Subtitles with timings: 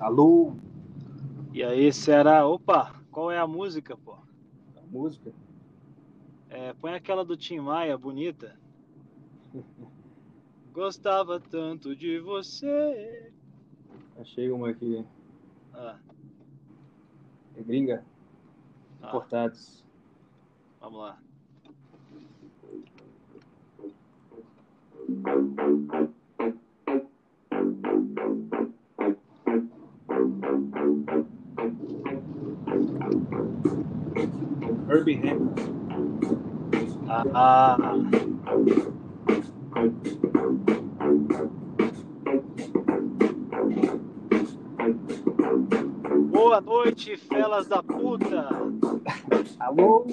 [0.00, 0.54] Alô?
[1.52, 2.46] E aí, Ceará?
[2.46, 4.12] Opa, qual é a música, pô?
[4.12, 5.30] A música?
[6.48, 8.56] É, põe aquela do Tim Maia, bonita.
[10.72, 13.32] Gostava tanto de você.
[14.18, 15.04] Achei uma aqui.
[15.74, 15.98] Ah,
[17.56, 18.04] É gringa?
[19.02, 19.84] ah, Importados.
[20.80, 21.18] vamos lá.
[34.88, 35.70] Herbie Hancock.
[37.34, 37.76] Ah,
[46.30, 48.48] boa noite, felas da puta.
[49.58, 50.06] Alô?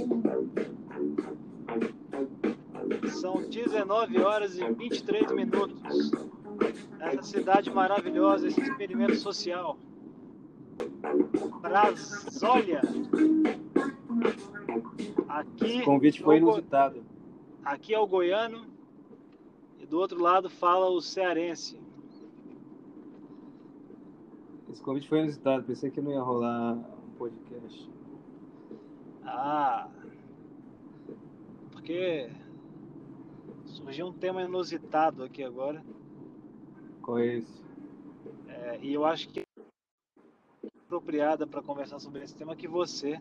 [3.19, 6.11] São 19 horas e 23 minutos.
[6.99, 9.77] Essa cidade maravilhosa, esse experimento social.
[11.61, 12.81] Brasólia.
[15.27, 17.03] Aqui, O convite foi Go- inusitado.
[17.63, 18.65] aqui é o goiano
[19.79, 21.79] e do outro lado fala o cearense.
[24.71, 25.63] Esse convite foi inusitado.
[25.63, 27.89] Pensei que não ia rolar um podcast.
[29.23, 29.89] Ah,
[31.71, 32.29] porque
[33.65, 35.83] surgiu um tema inusitado aqui agora.
[37.01, 37.61] Qual é esse?
[38.47, 39.43] É, e eu acho que é
[40.87, 43.19] apropriada para conversar sobre esse tema que você,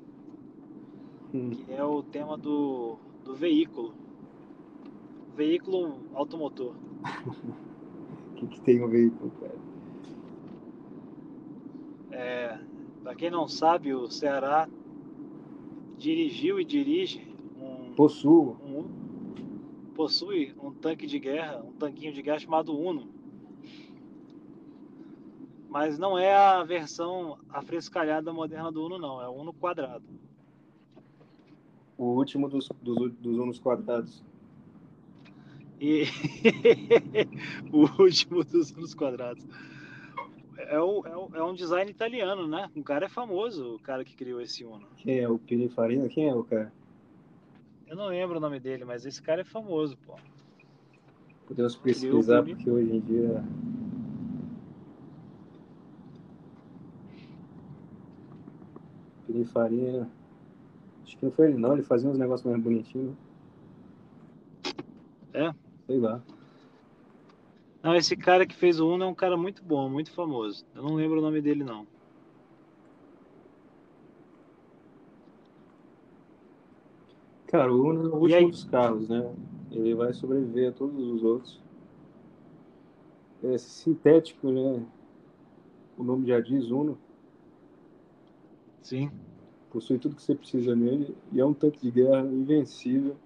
[1.35, 3.93] Hum, que é o tema do, do veículo.
[5.35, 6.75] Veículo automotor.
[8.33, 9.55] O que, que tem um veículo, cara?
[12.13, 12.57] É,
[13.03, 14.69] para quem não sabe, o Ceará
[15.99, 17.27] dirigiu e dirige
[17.61, 18.57] um, Possuo.
[18.65, 23.16] um- possui um tanque de guerra, um tanquinho de guerra chamado Uno.
[25.79, 29.21] Mas não é a versão afrescalhada moderna do Uno, não.
[29.21, 30.07] É o Uno quadrado.
[31.99, 34.25] O último dos, dos, dos Unos quadrados.
[35.79, 36.05] E
[37.71, 39.47] o último dos Unos quadrados.
[40.57, 42.71] É, o- é, o- é um design italiano, né?
[42.75, 44.87] Um cara é famoso, o cara que criou esse Uno.
[44.97, 45.29] Quem é?
[45.29, 46.09] O Pininfarina?
[46.09, 46.73] Quem é o cara?
[47.87, 50.15] Eu não lembro o nome dele, mas esse cara é famoso, pô.
[51.47, 53.45] Podemos pesquisar, porque hoje em dia.
[59.37, 60.09] Pininfarina.
[61.05, 61.75] Acho que não foi ele, não.
[61.75, 63.15] Ele fazia uns negócios mais bonitinhos.
[65.35, 65.55] É?
[65.87, 66.23] Sei lá.
[67.83, 70.65] Não, esse cara que fez o Uno é um cara muito bom, muito famoso.
[70.75, 71.87] Eu não lembro o nome dele, não.
[77.47, 79.33] Cara, o Uno é o último dos carros, né?
[79.71, 81.61] Ele vai sobreviver a todos os outros.
[83.45, 84.85] É sintético, né?
[85.97, 86.99] O nome já diz Uno.
[88.87, 89.11] Sim.
[89.69, 91.17] Possui tudo que você precisa nele.
[91.33, 93.17] E é um tanque de guerra invencível.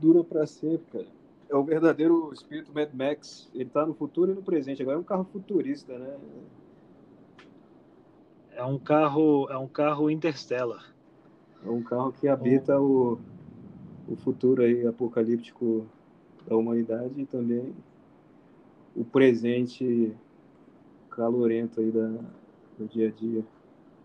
[0.00, 1.06] Dura pra sempre, cara.
[1.48, 3.50] É o verdadeiro espírito Mad Max.
[3.52, 4.80] Ele tá no futuro e no presente.
[4.80, 6.16] Agora é um carro futurista, né?
[8.52, 10.94] É um carro, é um carro Interstellar.
[11.64, 13.18] É um carro que habita o,
[14.08, 15.88] o futuro aí apocalíptico
[16.46, 17.74] da humanidade e também
[18.94, 20.14] o presente
[21.10, 22.06] calorento aí da,
[22.78, 23.44] do dia a dia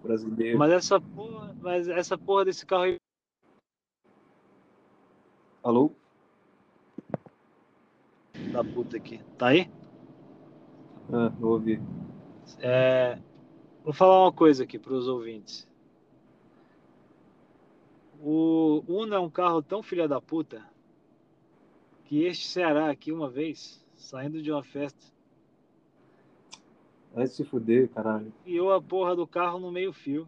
[0.01, 0.57] brasileiro.
[0.57, 2.95] Mas essa porra, mas essa porra desse carro aí
[5.63, 5.91] Alô?
[8.51, 9.21] da puta aqui.
[9.37, 9.69] Tá aí?
[11.11, 11.79] Ah, ouvi.
[12.59, 13.19] É,
[13.83, 15.67] vou falar uma coisa aqui para os ouvintes.
[18.19, 20.63] O Uno é um carro tão filha da puta
[22.05, 25.10] que este Ceará aqui uma vez, saindo de uma festa,
[27.13, 28.33] Vai se fuder, caralho.
[28.41, 30.27] enfiou a porra do carro no meio fio.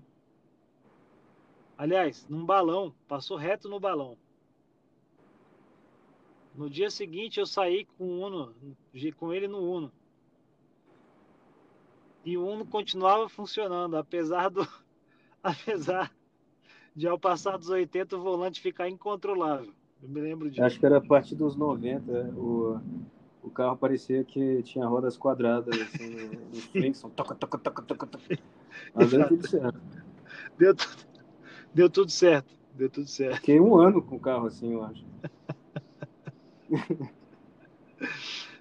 [1.77, 4.17] Aliás, num balão, passou reto no balão.
[6.55, 8.53] No dia seguinte eu saí com o Uno,
[9.17, 9.91] com ele no Uno.
[12.23, 14.67] E o Uno continuava funcionando, apesar do
[15.41, 16.13] apesar
[16.95, 19.73] de ao passar dos 80 o volante ficar incontrolável.
[20.01, 20.63] Eu me lembro disso.
[20.63, 22.11] Acho que era a partir dos 90.
[22.37, 22.79] O,
[23.43, 26.09] o carro parecia que tinha rodas quadradas, assim,
[26.53, 27.13] no, Flintstone.
[27.13, 28.39] Toca, toca, toca, toca, toca.
[28.95, 29.81] Mas deu tudo certo.
[30.57, 30.75] Deu,
[31.73, 32.53] deu tudo certo.
[32.73, 33.35] Deu tudo certo.
[33.35, 35.05] Fiquei um ano com o carro assim, eu acho.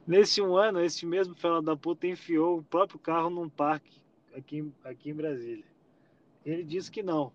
[0.07, 4.03] Nesse um ano, esse mesmo fela da puta enfiou o próprio carro num parque
[4.37, 5.65] aqui, aqui em Brasília.
[6.45, 7.33] Ele disse que não.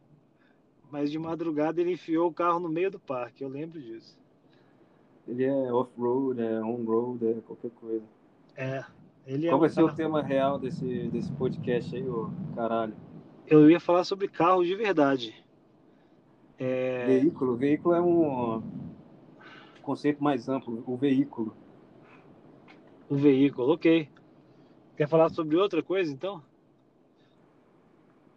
[0.92, 3.44] Mas de madrugada ele enfiou o carro no meio do parque.
[3.44, 4.20] Eu lembro disso.
[5.28, 8.06] Ele é off-road, é on-road, é qualquer coisa.
[8.56, 8.84] É,
[9.26, 12.96] Ele é Qual vai ser o tema real desse, desse podcast aí, ô caralho?
[13.46, 15.36] Eu ia falar sobre carro de verdade.
[16.58, 17.56] É, Veículo.
[17.56, 18.64] Veículo é um
[19.82, 20.84] conceito mais amplo.
[20.88, 21.56] O veículo.
[23.10, 24.10] o veículo, ok.
[24.96, 26.42] Quer falar sobre outra coisa, então?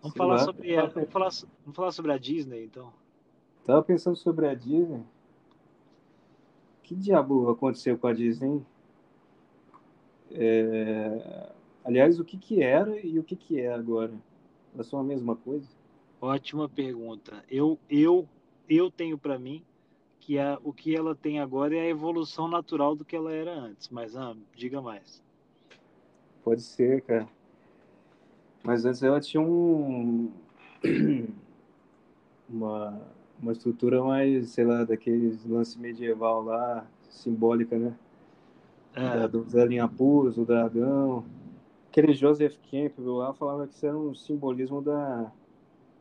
[0.02, 0.38] Vamos Sei falar lá.
[0.40, 1.31] sobre a, vamos falar,
[1.64, 2.92] vamos falar sobre a Disney, então.
[3.64, 5.02] Tava pensando sobre a Disney.
[6.90, 8.48] Que diabo aconteceu com a Disney?
[8.48, 8.66] hein?
[10.32, 11.52] É,
[11.84, 14.12] Aliás, o que que era e o que que é agora?
[14.75, 15.69] Elas são a mesma coisa?
[16.20, 17.44] Ótima pergunta.
[17.48, 18.28] Eu, eu,
[18.69, 19.62] eu tenho para mim
[20.19, 23.54] que a, o que ela tem agora é a evolução natural do que ela era
[23.54, 23.88] antes.
[23.88, 25.22] Mas, ah, diga mais.
[26.42, 27.28] Pode ser, cara.
[28.64, 30.32] Mas antes ela tinha um
[32.50, 33.00] uma,
[33.42, 37.96] uma estrutura mais, sei lá, daqueles lance medieval lá, simbólica, né?
[39.04, 41.25] Da É, donzelinha Pus, o dragão.
[41.90, 45.32] Aquele Joseph Campbell lá falava que isso era um simbolismo da,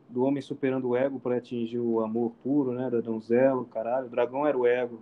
[0.08, 2.90] do homem superando o ego para atingir o amor puro, né?
[2.90, 4.06] Da donzela, o caralho.
[4.08, 5.00] O dragão era o ego.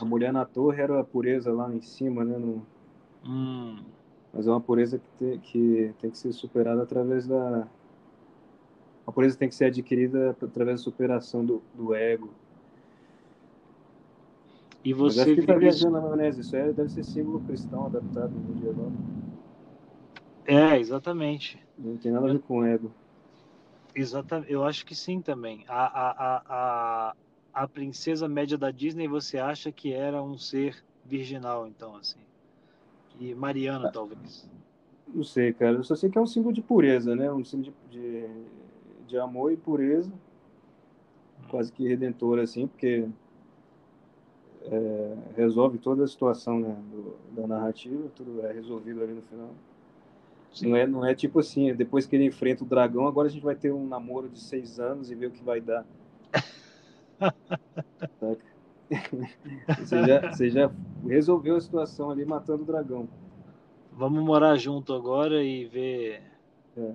[0.00, 0.04] A certo.
[0.04, 2.36] mulher na torre era a pureza lá em cima, né?
[2.36, 2.66] No,
[3.22, 3.84] Hum,
[4.32, 7.68] mas é uma pureza que tem que, tem que ser superada através da.
[9.10, 12.30] A pureza tem que ser adquirida através da superação do, do ego.
[14.84, 16.42] e Mas você acho que está viajando na maionese.
[16.42, 18.92] Isso é, deve ser símbolo cristão adaptado no medieval.
[20.46, 21.60] É, exatamente.
[21.76, 22.92] Não tem nada a ver com ego.
[23.96, 24.52] Exatamente.
[24.52, 25.64] Eu acho que sim também.
[25.66, 27.14] A, a, a, a,
[27.52, 32.20] a princesa média da Disney, você acha que era um ser virginal, então, assim.
[33.18, 34.48] E Mariano, talvez.
[35.12, 35.78] Não sei, cara.
[35.78, 37.28] Eu só sei que é um símbolo de pureza, né?
[37.32, 38.59] Um símbolo de, de,
[39.10, 40.10] de amor e pureza.
[41.50, 43.08] Quase que redentor, assim, porque
[44.62, 49.50] é, resolve toda a situação né, do- da narrativa, tudo é resolvido ali no final.
[50.62, 53.42] Não é, não é tipo assim, depois que ele enfrenta o dragão, agora a gente
[53.42, 55.84] vai ter um namoro de seis anos e ver o que vai dar.
[59.78, 60.70] Você já, você já
[61.06, 63.08] resolveu a situação ali matando o dragão.
[63.92, 66.22] Vamos morar junto agora e ver,
[66.76, 66.92] É.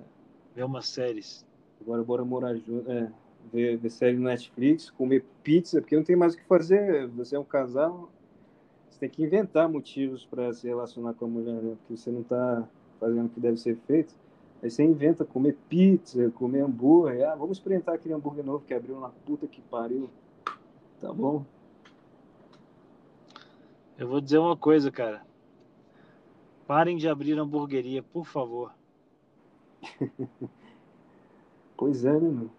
[0.54, 1.45] ver umas séries.
[1.80, 3.10] Agora bora morar junto, é,
[3.52, 7.06] ver, ver série no Netflix, comer pizza, porque não tem mais o que fazer.
[7.08, 8.10] Você é um casal,
[8.88, 11.76] você tem que inventar motivos para se relacionar com a mulher, né?
[11.78, 12.66] Porque você não tá
[12.98, 14.14] fazendo o que deve ser feito.
[14.62, 17.28] Aí você inventa comer pizza, comer hambúrguer.
[17.28, 20.08] Ah, vamos experimentar aquele hambúrguer novo que abriu na puta que pariu.
[21.00, 21.44] Tá bom.
[23.98, 25.24] Eu vou dizer uma coisa, cara.
[26.66, 28.72] Parem de abrir hamburgueria, por favor.
[31.76, 32.50] Pois é, né, meu?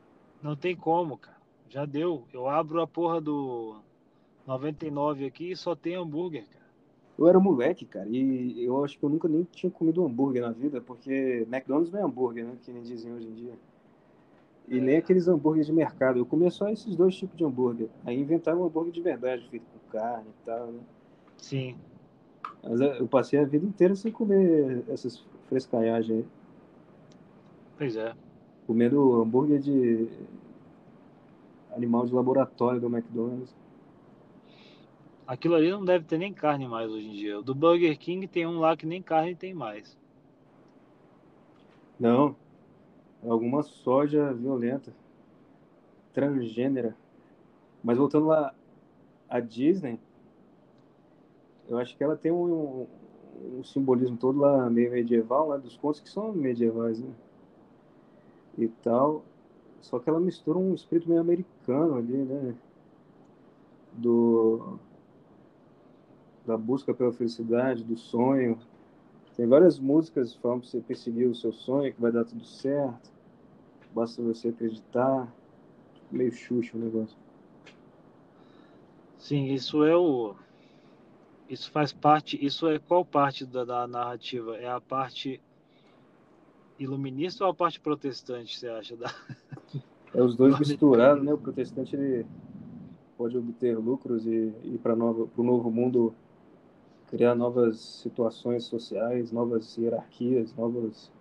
[0.42, 1.38] Não tem como, cara.
[1.70, 2.24] Já deu.
[2.32, 3.82] Eu abro a porra do
[4.46, 6.66] 99 aqui e só tem hambúrguer, cara.
[7.18, 10.52] Eu era moleque, cara, e eu acho que eu nunca nem tinha comido hambúrguer na
[10.52, 12.56] vida, porque McDonald's não é hambúrguer, né?
[12.62, 13.54] Que nem dizem hoje em dia.
[14.68, 16.20] E nem aqueles hambúrgueres de mercado.
[16.20, 17.90] Eu comia só esses dois tipos de hambúrguer.
[18.06, 20.80] Aí inventaram um hambúrguer de verdade, feito com carne e tal, né?
[21.38, 21.76] Sim.
[22.64, 26.26] Mas é, eu passei a vida inteira sem comer essas frescalhagens aí.
[27.78, 28.14] Pois é.
[28.68, 30.10] Comendo hambúrguer de
[31.74, 33.56] animal de laboratório do McDonald's.
[35.26, 37.40] Aquilo ali não deve ter nem carne mais hoje em dia.
[37.40, 39.98] O do Burger King tem um lá que nem carne tem mais.
[41.98, 42.36] Não.
[43.24, 44.94] É alguma soja violenta.
[46.14, 46.96] Transgênera.
[47.84, 48.54] Mas voltando lá,
[49.30, 50.00] a Disney,
[51.68, 52.88] eu acho que ela tem um,
[53.58, 57.14] um simbolismo todo lá meio medieval, lá dos contos que são medievais, né?
[58.58, 59.24] E tal.
[59.82, 62.56] Só que ela mistura um espírito meio americano ali, né?
[63.94, 64.80] Do
[66.46, 68.58] da busca pela felicidade, do sonho.
[69.36, 73.12] Tem várias músicas falam pra você perseguir o seu sonho, que vai dar tudo certo.
[73.94, 75.32] Basta você acreditar.
[76.10, 77.18] Meio xuxo o negócio.
[79.18, 80.36] Sim, isso é o.
[81.50, 82.44] Isso faz parte.
[82.44, 84.56] Isso é qual parte da, da narrativa?
[84.58, 85.42] É a parte
[86.80, 88.96] iluminista ou a parte protestante, você acha?
[88.96, 89.14] Da...
[90.14, 91.34] É os dois misturados, né?
[91.34, 92.26] O protestante ele
[93.18, 96.14] pode obter lucros e ir para o novo mundo
[97.08, 101.12] criar novas situações sociais, novas hierarquias, novas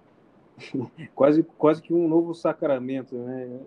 [1.14, 3.60] quase quase que um novo sacramento, né?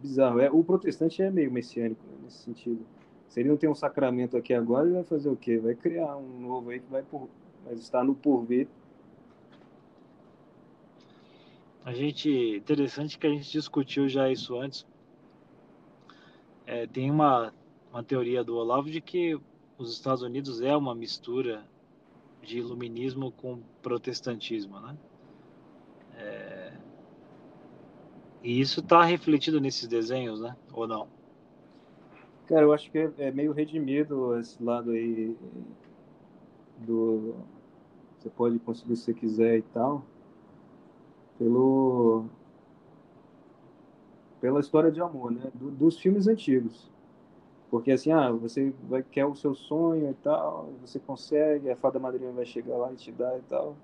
[0.00, 0.40] Bizarro.
[0.40, 2.84] É, o protestante é meio messiânico né, nesse sentido.
[3.28, 5.58] Se ele não tem um sacramento aqui agora, ele vai fazer o quê?
[5.58, 7.28] Vai criar um novo aí que vai por,
[7.64, 8.68] mas está no porvir.
[11.84, 12.56] A gente.
[12.56, 14.86] Interessante que a gente discutiu já isso antes.
[16.64, 17.52] É, tem uma,
[17.90, 19.38] uma teoria do Olavo de que
[19.76, 21.66] os Estados Unidos é uma mistura
[22.40, 24.96] de iluminismo com protestantismo, né?
[26.14, 26.72] É...
[28.44, 30.56] E isso está refletido nesses desenhos, né?
[30.72, 31.08] Ou não?
[32.46, 35.36] Cara, eu acho que é, meio redimido esse lado aí
[36.78, 37.34] do
[38.18, 40.04] você pode conseguir se você quiser e tal
[41.38, 42.26] pelo
[44.40, 45.50] pela história de amor, né?
[45.54, 46.90] Do, dos filmes antigos.
[47.70, 51.98] Porque assim, ah, você vai, quer o seu sonho e tal, você consegue, a fada
[51.98, 53.76] madrinha vai chegar lá e te dar e tal.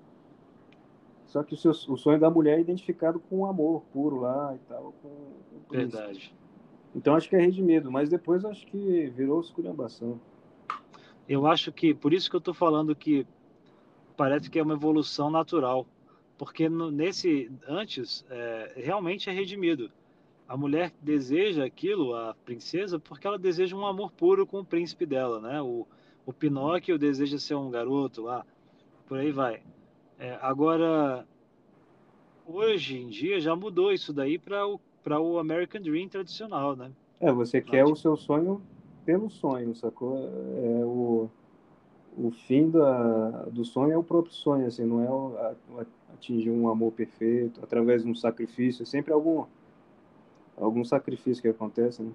[1.25, 4.53] Só que o, seu, o sonho da mulher é identificado com o amor puro lá
[4.55, 4.93] e tal.
[5.01, 5.09] Com,
[5.67, 6.35] com Verdade.
[6.95, 10.19] Então acho que é redimido, mas depois acho que virou esculhambação.
[11.27, 13.25] Eu acho que, por isso que eu estou falando que
[14.17, 15.85] parece que é uma evolução natural.
[16.39, 19.91] Porque no, nesse, antes, é, realmente é redimido
[20.49, 25.05] a mulher deseja aquilo, a princesa, porque ela deseja um amor puro com o príncipe
[25.05, 25.61] dela, né?
[25.61, 25.85] O,
[26.25, 28.43] o Pinóquio deseja ser um garoto lá,
[29.07, 29.61] por aí vai.
[30.17, 31.23] É, agora,
[32.47, 36.91] hoje em dia já mudou isso daí para o, o American Dream tradicional, né?
[37.19, 38.59] É, você quer o seu sonho
[39.05, 40.17] pelo sonho, sacou?
[40.17, 41.29] É o,
[42.17, 45.85] o fim da, do sonho é o próprio sonho, assim, não é o, a,
[46.19, 49.45] atingir um amor perfeito através de um sacrifício, é sempre algum
[50.55, 52.11] algum sacrifício que acontece, né?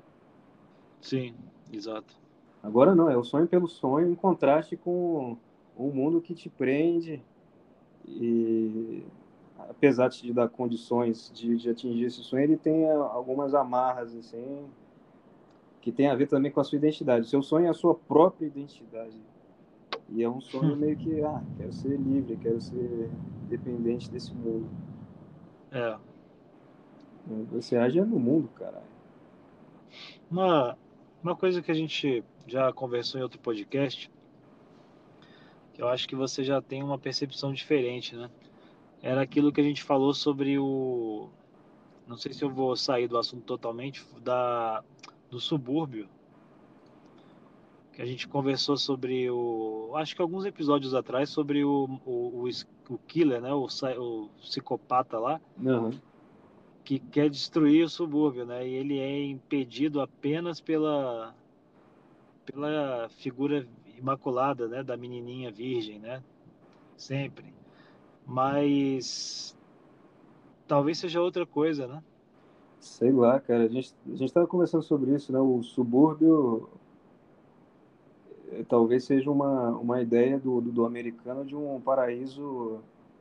[1.01, 1.35] Sim,
[1.73, 2.15] exato.
[2.63, 5.37] Agora não, é o sonho pelo sonho em contraste com
[5.79, 7.23] um mundo que te prende
[8.07, 9.03] e
[9.59, 14.67] apesar de te dar condições de, de atingir esse sonho, ele tem algumas amarras assim
[15.81, 17.27] que tem a ver também com a sua identidade.
[17.27, 19.15] O seu sonho é a sua própria identidade.
[20.15, 23.11] E é um sonho meio que, ah, quero ser livre, quero ser
[23.49, 24.71] dependente desse mundo.
[25.73, 25.99] É.
[27.51, 28.85] Você age no mundo, caralho.
[30.31, 30.79] Uma,
[31.21, 34.09] uma coisa que a gente já conversou em outro podcast,
[35.73, 38.31] que eu acho que você já tem uma percepção diferente, né?
[39.03, 41.29] Era aquilo que a gente falou sobre o.
[42.07, 44.85] Não sei se eu vou sair do assunto totalmente, da,
[45.29, 46.09] do subúrbio.
[47.95, 49.93] Que a gente conversou sobre o.
[49.95, 52.49] Acho que alguns episódios atrás, sobre o, o, o,
[52.91, 53.53] o killer, né?
[53.53, 55.41] O, o psicopata lá.
[55.59, 55.93] Uhum
[56.85, 58.69] que quer destruir o subúrbio, né?
[58.69, 61.35] E ele é impedido apenas pela
[62.45, 66.23] pela figura imaculada, né, da menininha virgem, né?
[66.95, 67.47] Sempre.
[68.27, 69.57] Mas
[70.69, 72.03] talvez seja outra coisa, né?
[72.79, 73.65] Sei lá, cara.
[73.65, 75.41] A gente a gente estava conversando sobre isso, né?
[75.41, 76.69] O subúrbio
[78.69, 82.81] talvez seja uma, uma ideia do, do, do americano de um paraíso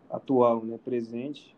[0.09, 0.79] atual, né?
[0.83, 1.55] Presente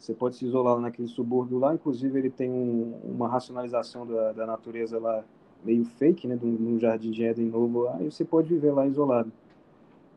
[0.00, 4.46] você pode se isolar naquele subúrbio lá, inclusive ele tem um, uma racionalização da, da,
[4.46, 5.22] natureza lá
[5.62, 9.30] meio fake, né, num jardim de Éden novo lá, e você pode viver lá isolado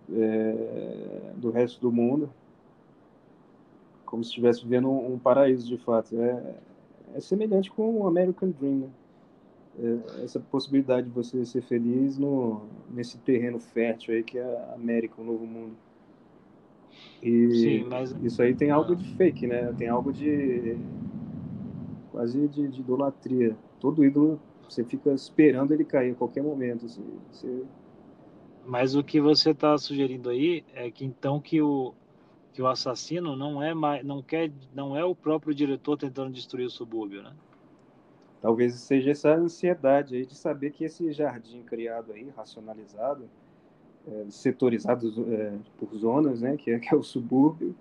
[0.09, 2.29] é, do resto do mundo,
[4.05, 6.17] como se estivesse vivendo um, um, paraíso de fato.
[6.17, 6.55] É,
[7.15, 8.89] é semelhante com o American Dream, né?
[9.79, 12.61] É, essa possibilidade de você ser feliz no,
[12.91, 15.75] nesse terreno fértil aí que é a América, o novo mundo.
[17.21, 18.15] E Sim, mas...
[18.21, 19.73] isso aí tem algo de fake, né?
[19.77, 20.77] Tem algo de
[22.11, 23.57] quase de, de idolatria.
[23.79, 24.39] Todo ídolo
[24.69, 26.85] você fica esperando ele cair a qualquer momento.
[26.85, 27.63] Assim, você...
[28.65, 31.93] Mas o que você está sugerindo aí é que então que o
[32.53, 36.67] que o assassino não é mais, não quer, não é o próprio diretor tentando destruir
[36.67, 37.33] o subúrbio, né?
[38.43, 43.23] Talvez seja essa ansiedade aí de saber que esse jardim criado aí, racionalizado,
[44.05, 47.73] é, setorizados é, por zonas, né, que é, que é o subúrbio,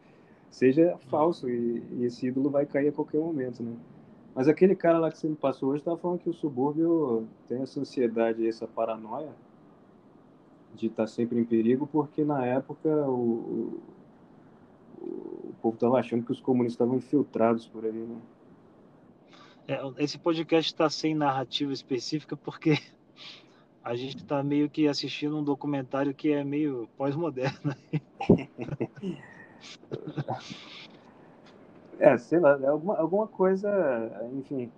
[0.49, 3.75] seja falso e, e, esse ídolo vai cair a qualquer momento, né?
[4.37, 7.61] Mas aquele cara lá que você me passou hoje estava falando que o subúrbio tem
[7.61, 9.33] essa ansiedade, essa paranoia
[10.77, 13.81] de estar tá sempre em perigo, porque na época o,
[15.01, 15.09] o,
[15.49, 18.17] o povo estava achando que os comunistas estavam infiltrados por ali, né?
[19.69, 22.79] É, esse podcast está sem narrativa específica porque
[23.83, 27.75] a gente está meio que assistindo um documentário que é meio pós-moderno.
[31.99, 33.71] é, sei lá, é alguma, alguma coisa,
[34.33, 34.71] enfim,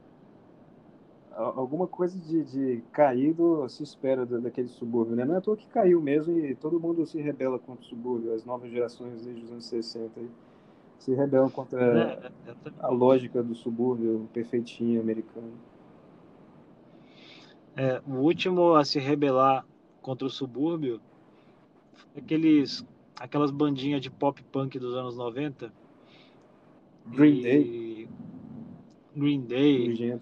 [1.34, 5.24] alguma coisa de, de caído se espera daquele subúrbio, né?
[5.24, 8.34] Não é à toa que caiu mesmo e todo mundo se rebela contra o subúrbio,
[8.34, 10.30] as novas gerações desde os anos 60 aí,
[10.98, 12.30] se rebelam contra é,
[12.80, 15.52] a lógica do subúrbio perfeitinho americano.
[17.76, 19.66] É, o último a se rebelar
[20.00, 21.00] contra o subúrbio
[22.16, 22.84] aqueles,
[23.18, 25.72] aquelas bandinhas de pop punk dos anos 90.
[27.06, 28.08] Green Day.
[29.14, 30.20] Green Day.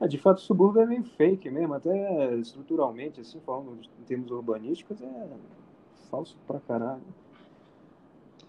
[0.00, 4.30] É, de fato, o subúrbio é meio fake mesmo, até estruturalmente, assim, falando em termos
[4.30, 5.28] urbanísticos, é
[6.08, 7.02] falso pra caralho.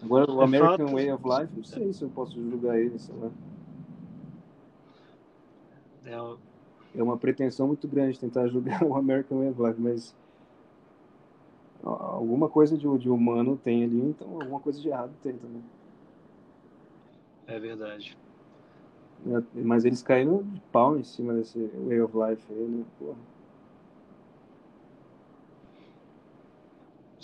[0.02, 0.92] Agora, o é American fato.
[0.94, 3.30] Way of Life, não sei se eu posso julgar ele, sei lá.
[6.06, 10.14] É, é uma pretensão muito grande tentar julgar o American Way of Life, mas
[11.82, 15.62] alguma coisa de, de humano tem ali, então alguma coisa de errado tem também.
[17.46, 18.16] É verdade.
[19.26, 22.84] É, mas eles caíram de pau em cima desse Way of Life aí, né?
[22.98, 23.16] Porra.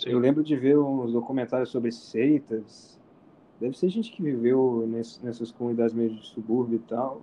[0.07, 2.97] Eu lembro de ver uns documentários sobre seitas.
[3.59, 7.23] Deve ser gente que viveu nessas comunidades meio de subúrbio e tal.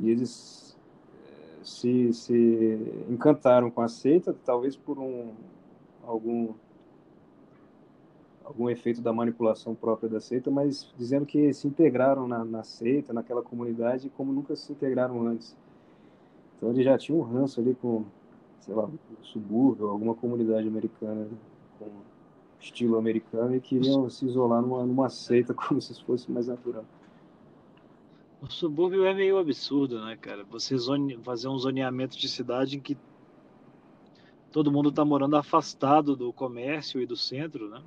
[0.00, 0.76] E eles
[1.14, 5.32] eh, se, se encantaram com a seita, talvez por um
[6.02, 6.54] algum
[8.42, 13.12] algum efeito da manipulação própria da seita, mas dizendo que se integraram na, na seita,
[13.12, 15.56] naquela comunidade, como nunca se integraram antes.
[16.56, 18.04] Então ele já tinha um ranço ali com,
[18.62, 21.28] sei lá, um subúrbio, alguma comunidade americana
[21.78, 21.90] com
[22.60, 26.84] estilo americano e queriam se isolar numa, numa seita como se fosse mais natural.
[28.40, 30.44] O subúrbio é meio absurdo, né, cara?
[30.44, 31.16] Você zone...
[31.18, 32.96] fazer um zoneamento de cidade em que
[34.50, 37.82] todo mundo está morando afastado do comércio e do centro, né?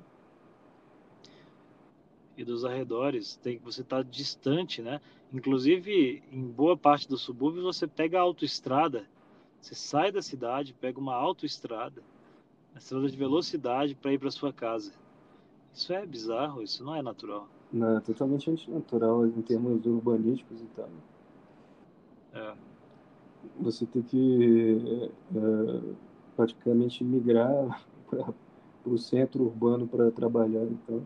[2.36, 5.00] e dos arredores, tem você está distante, né?
[5.32, 9.08] Inclusive, em boa parte do subúrbio, você pega a autoestrada,
[9.66, 12.00] você sai da cidade, pega uma autoestrada,
[12.72, 14.92] a estrada de velocidade para ir para sua casa.
[15.74, 17.48] Isso é bizarro, isso não é natural.
[17.72, 20.88] Não, é totalmente antinatural em termos urbanísticos e tal.
[22.32, 22.54] É.
[23.58, 25.94] Você tem que é,
[26.36, 28.34] praticamente migrar para
[28.84, 31.02] o centro urbano para trabalhar, então.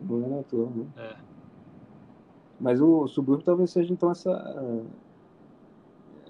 [0.00, 0.86] Não é natural, né?
[0.96, 1.16] É.
[2.60, 4.30] Mas o subúrbio talvez seja então essa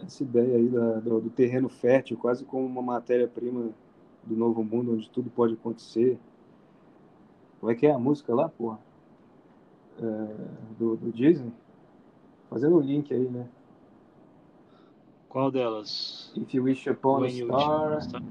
[0.05, 3.71] essa ideia aí da, do, do, terreno fértil, quase como uma matéria-prima
[4.25, 6.19] do novo mundo, onde tudo pode acontecer.
[7.61, 8.79] Como é que é a música lá, porra?
[9.99, 10.03] É,
[10.79, 11.53] do, do Disney?
[12.49, 13.49] Fazendo o link aí, né?
[15.29, 16.33] Qual delas?
[16.37, 18.23] If you wish upon When a star.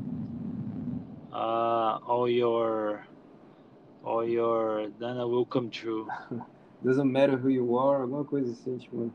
[1.32, 3.06] Uh, all your
[4.04, 6.08] all your Dana will come true.
[6.84, 9.12] Doesn't matter who you are, alguma coisa assim, tipo.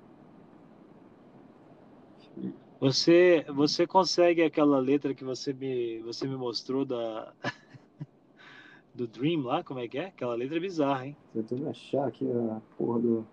[2.81, 7.33] Você, você consegue aquela letra que você me, você me mostrou da
[8.95, 10.07] do Dream lá, como é que é?
[10.07, 11.17] Aquela letra é bizarra, hein?
[11.33, 13.27] Tentando achar aqui a porra do,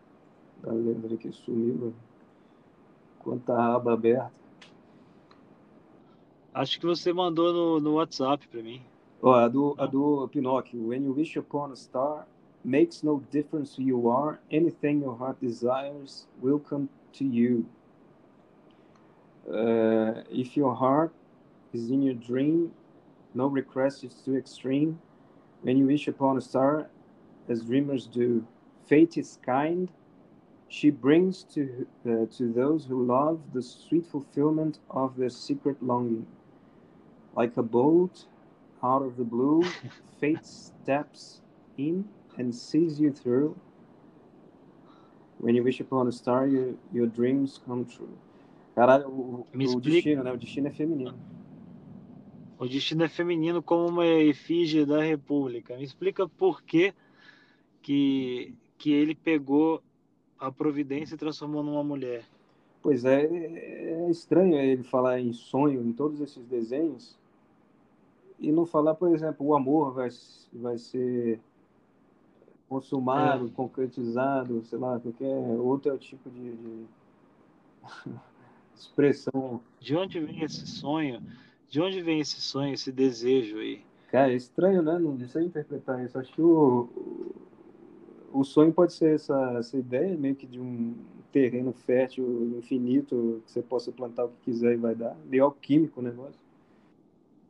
[0.61, 1.93] da letra que sumiu.
[3.19, 4.31] Quanta aba aberta.
[6.53, 8.81] Acho que você mandou no, no WhatsApp para mim.
[9.21, 10.87] Oh, a do, a do Pinóquio.
[10.87, 12.25] When you wish upon a star,
[12.63, 14.39] makes no difference who you are.
[14.51, 17.65] Anything your heart desires will come to you.
[19.49, 21.11] Uh, if your heart
[21.73, 22.71] is in your dream,
[23.33, 24.99] no request is too extreme.
[25.61, 26.89] When you wish upon a star,
[27.47, 28.45] as dreamers do,
[28.85, 29.91] fate is kind.
[30.67, 36.27] She brings to uh, to those who love the sweet fulfillment of their secret longing.
[37.35, 38.27] Like a bolt
[38.83, 39.63] out of the blue,
[40.19, 41.41] fate steps
[41.77, 42.07] in
[42.37, 43.59] and sees you through.
[45.39, 48.17] When you wish upon a star, you, your dreams come true.
[48.79, 50.31] Caralho, o, o destino, né?
[50.31, 51.13] O destino é feminino.
[52.57, 55.75] O destino é feminino como uma efígie da República.
[55.75, 56.93] Me explica por que,
[57.81, 59.83] que, que ele pegou
[60.39, 62.23] a providência e transformou numa mulher.
[62.81, 67.19] Pois é, é estranho ele falar em sonho em todos esses desenhos,
[68.39, 70.07] e não falar, por exemplo, o amor vai,
[70.53, 71.41] vai ser
[72.69, 73.49] consumado, é.
[73.49, 76.85] concretizado, sei lá, qualquer outro tipo de, de
[78.79, 79.61] expressão.
[79.79, 81.21] De onde vem esse sonho?
[81.69, 83.81] De onde vem esse sonho, esse desejo aí?
[84.11, 84.97] Cara, é estranho, né?
[84.97, 86.17] Não sei interpretar isso.
[86.17, 86.89] Acho que o,
[88.33, 90.95] o sonho pode ser essa, essa ideia meio que de um
[91.31, 95.15] terreno fértil, infinito, que você possa plantar o que quiser e vai dar.
[95.25, 96.39] Meio alquímico o negócio.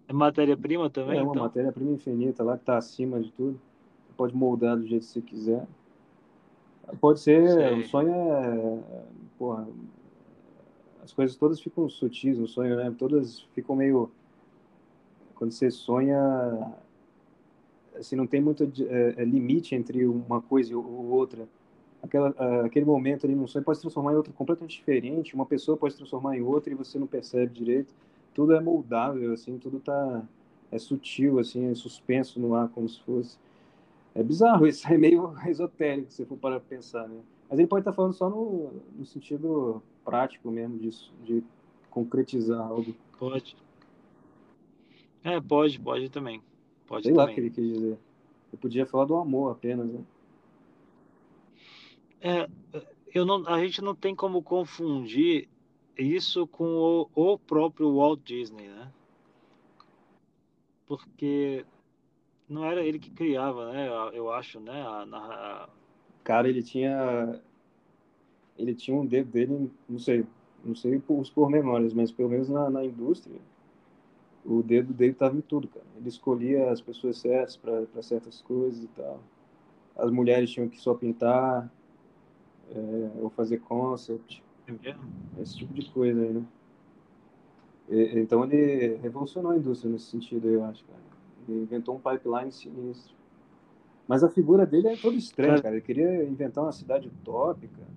[0.07, 1.19] É matéria-prima também?
[1.19, 1.43] É uma então?
[1.43, 3.59] matéria-prima infinita lá que está acima de tudo.
[4.05, 5.67] Você pode moldar do jeito que você quiser.
[6.99, 7.79] Pode ser, Sei.
[7.79, 8.79] o sonho é.
[9.37, 9.67] Porra,
[11.03, 12.93] as coisas todas ficam sutis no sonho, né?
[12.97, 14.09] Todas ficam meio.
[15.35, 16.19] Quando você sonha,
[17.97, 21.47] assim, não tem muito é, limite entre uma coisa e outra.
[22.01, 22.29] Aquela,
[22.65, 25.33] aquele momento ali no sonho pode se transformar em outra completamente diferente.
[25.33, 27.93] Uma pessoa pode se transformar em outra e você não percebe direito
[28.39, 30.23] tudo é moldável, assim, tudo tá
[30.71, 33.37] é sutil, assim, é suspenso no ar, como se fosse.
[34.15, 37.19] É bizarro, isso é meio esotérico, se for para pensar, né?
[37.49, 41.43] Mas ele pode estar falando só no, no sentido prático mesmo disso, de
[41.89, 42.95] concretizar algo.
[43.17, 43.55] Pode.
[45.23, 46.41] É, pode, pode também.
[46.85, 47.25] Pode Sei também.
[47.25, 47.97] lá o que ele quis dizer.
[48.51, 50.03] Eu podia falar do amor apenas, né?
[52.21, 52.49] É,
[53.13, 55.47] eu não, a gente não tem como confundir
[55.97, 58.91] isso com o, o próprio Walt Disney, né?
[60.85, 61.65] Porque
[62.47, 63.87] não era ele que criava, né?
[64.13, 64.81] Eu acho, né?
[64.81, 65.69] A, a...
[66.23, 67.39] Cara, ele tinha
[68.57, 70.25] ele tinha um dedo dele, não sei,
[70.63, 73.39] não sei os pormenores, mas pelo menos na, na indústria,
[74.45, 75.85] o dedo dele estava em tudo, cara.
[75.97, 79.19] Ele escolhia as pessoas certas para certas coisas e tal.
[79.95, 81.71] As mulheres tinham que só pintar,
[82.71, 84.43] é, ou fazer concept.
[85.37, 86.43] É esse tipo de coisa aí, né?
[87.89, 90.99] E, então ele revolucionou a indústria nesse sentido, eu acho, cara.
[91.47, 93.15] Ele inventou um pipeline sinistro.
[94.09, 95.75] Mas a figura dele é toda estranha, cara.
[95.75, 97.87] Ele queria inventar uma cidade utópica.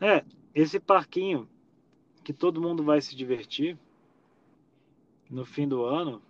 [0.00, 1.48] É, esse parquinho
[2.24, 3.78] que todo mundo vai se divertir
[5.30, 6.20] no fim do ano,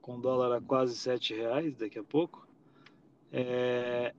[0.00, 2.46] com dólar a quase sete reais daqui a pouco,
[3.32, 4.14] é,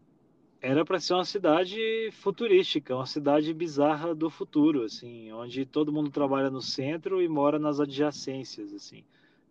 [0.59, 6.09] era para ser uma cidade futurística, uma cidade bizarra do futuro, assim, onde todo mundo
[6.11, 9.05] trabalha no centro e mora nas adjacências, assim,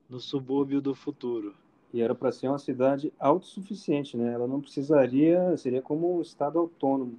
[0.06, 1.54] no subúrbio do futuro.
[1.92, 4.32] E era para ser uma cidade autossuficiente, né?
[4.32, 7.18] Ela não precisaria, seria como um estado autônomo.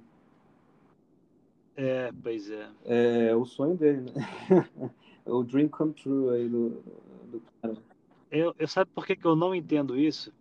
[1.76, 2.68] É, pois é.
[2.84, 4.12] É o sonho dele, né?
[5.26, 6.82] o dream come true aí do,
[7.30, 7.76] do cara.
[8.30, 10.32] Eu, eu sabe por que, que eu não entendo isso?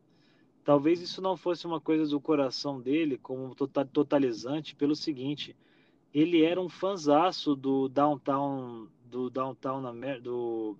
[0.63, 5.55] Talvez isso não fosse uma coisa do coração dele como tota-, totalizante pelo seguinte,
[6.13, 9.81] ele era um fanzaço do downtown do downtown
[10.21, 10.75] do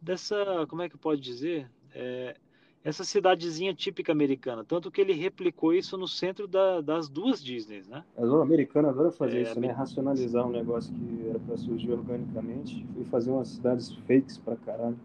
[0.00, 2.36] dessa como é que pode dizer é,
[2.84, 7.88] essa cidadezinha típica americana tanto que ele replicou isso no centro da, das duas Disneys
[7.88, 11.92] né o americano adora fazer é, isso né racionalizar um negócio que era para surgir
[11.92, 14.98] organicamente e fazer umas cidades fakes para caralho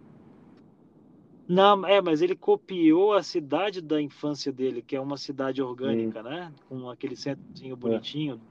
[1.47, 6.21] não, é, mas ele copiou a cidade da infância dele, que é uma cidade orgânica,
[6.21, 6.51] né?
[6.67, 7.75] Com aquele centrozinho é.
[7.77, 8.41] bonitinho,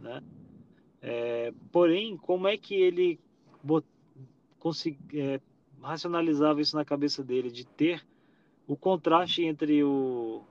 [0.00, 0.04] é.
[0.04, 0.22] né?
[1.02, 3.18] É, porém, como é que ele
[3.62, 3.84] bot...
[4.60, 4.98] consegui...
[5.20, 5.40] é,
[5.82, 8.04] racionalizava isso na cabeça dele, de ter
[8.70, 10.42] o contraste entre o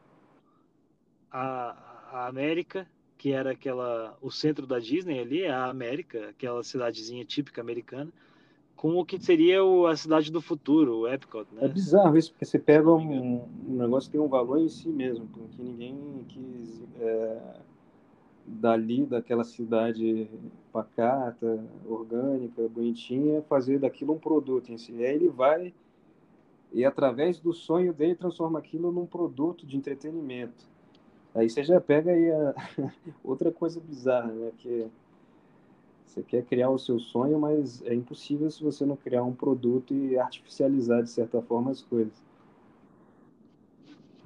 [1.31, 1.77] a,
[2.11, 2.85] a América,
[3.17, 8.11] que era aquela o centro da Disney ali, é a América, aquela cidadezinha típica americana,
[8.75, 11.63] com o que seria o, a cidade do futuro, o Epcot, né?
[11.63, 14.89] É bizarro isso, porque você pega um, um negócio que tem um valor em si
[14.89, 17.37] mesmo, que ninguém quis é,
[18.45, 20.29] dali, daquela cidade
[20.73, 24.91] pacata, orgânica, bonitinha, fazer daquilo um produto em si.
[24.91, 25.73] E aí ele vai
[26.71, 30.67] e através do sonho dele transforma aquilo num produto de entretenimento.
[31.33, 32.55] Aí você já pega aí a...
[33.23, 34.51] outra coisa bizarra, né?
[34.57, 34.87] Que
[36.05, 39.93] você quer criar o seu sonho, mas é impossível se você não criar um produto
[39.93, 42.13] e artificializar, de certa forma, as coisas.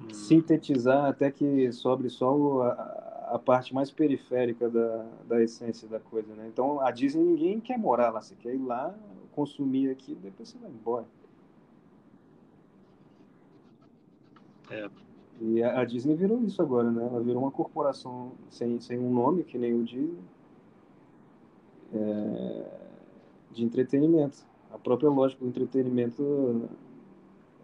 [0.00, 0.10] Hum.
[0.12, 6.34] Sintetizar até que sobre só a, a, parte mais periférica da, da essência da coisa,
[6.34, 6.48] né?
[6.50, 8.22] Então, a Disney, ninguém quer morar lá.
[8.22, 8.94] Você quer ir lá,
[9.32, 11.06] consumir aquilo, depois você vai embora.
[14.74, 14.90] É.
[15.40, 17.04] E a, a Disney virou isso agora, né?
[17.04, 20.18] Ela virou uma corporação sem, sem um nome, que nem o Disney
[21.92, 22.64] é,
[23.52, 24.44] de entretenimento.
[24.70, 26.68] A própria lógica do entretenimento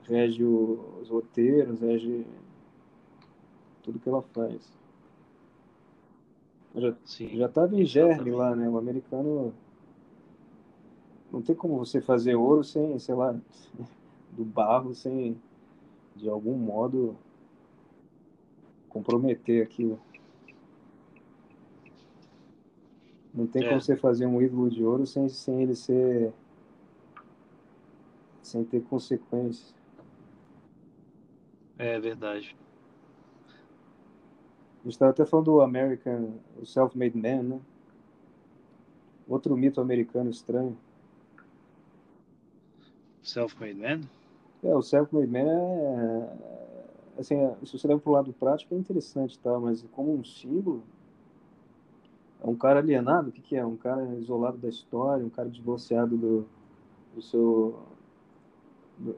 [0.04, 2.24] rege os roteiros, rege
[3.82, 4.78] tudo que ela faz.
[6.74, 8.68] Já, Sim, já estava em germe lá, né?
[8.68, 9.52] O americano
[11.32, 13.32] não tem como você fazer ouro sem, sei lá,
[14.30, 15.36] do barro, sem
[16.14, 17.16] de algum modo
[18.88, 19.98] comprometer aquilo.
[23.32, 23.68] Não tem é.
[23.68, 26.32] como você fazer um ídolo de ouro sem, sem ele ser.
[28.42, 29.74] sem ter consequências.
[31.78, 32.56] É verdade.
[34.80, 37.60] A gente estava até falando do American, o Self-Made Man, né?
[39.28, 40.76] Outro mito americano estranho.
[43.22, 44.00] Self-Made Man?
[44.62, 46.60] É, o Self-Made Man é.
[47.18, 49.58] Assim, se você leva para o lado prático é interessante, tá?
[49.58, 50.82] mas como um símbolo,
[52.42, 53.28] é um cara alienado?
[53.28, 53.64] O que, que é?
[53.64, 56.46] Um cara isolado da história, um cara divorciado do,
[57.14, 57.78] do seu.
[58.98, 59.16] Do,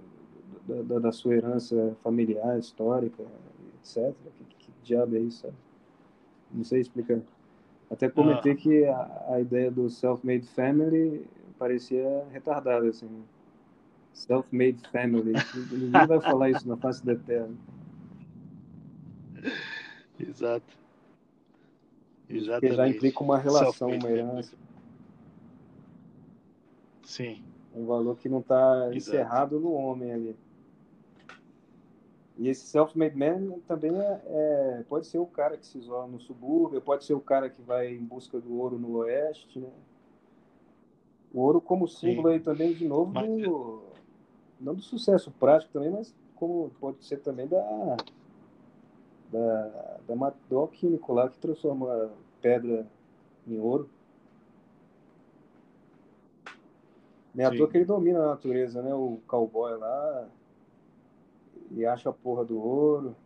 [0.85, 3.22] da, da, sua herança familiar, histórica,
[3.81, 4.14] etc.
[4.48, 5.42] Que, que diabo é isso?
[5.42, 5.55] Sabe?
[6.52, 7.20] Não sei explicar.
[7.90, 8.57] Até comentei ah.
[8.57, 11.26] que a, a ideia do self-made family
[11.59, 13.09] parecia retardada, assim.
[14.12, 15.33] Self-made family.
[15.70, 17.51] Ninguém vai falar isso na face da terra.
[20.18, 20.79] Exato.
[22.29, 22.77] Exatamente.
[22.77, 24.55] já implica uma relação, uma herança.
[27.05, 27.42] Sim.
[27.75, 30.37] Um valor que não está encerrado no homem ali.
[32.38, 36.18] E esse self-made man também é, é, pode ser o cara que se isola no
[36.18, 39.68] subúrbio, pode ser o cara que vai em busca do ouro no oeste, né?
[41.33, 42.35] O ouro como símbolo Sim.
[42.35, 43.42] aí também, de novo, mas...
[43.42, 43.83] do,
[44.62, 47.96] não do sucesso prático também, mas como pode ser também da,
[49.31, 52.87] da, da do alquímico lá que transforma pedra
[53.46, 53.90] em ouro.
[57.35, 58.94] Nem à toa que ele domina a natureza, né?
[58.94, 60.29] O cowboy lá
[61.70, 63.16] e acha a porra do ouro.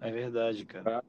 [0.00, 0.99] É verdade, cara.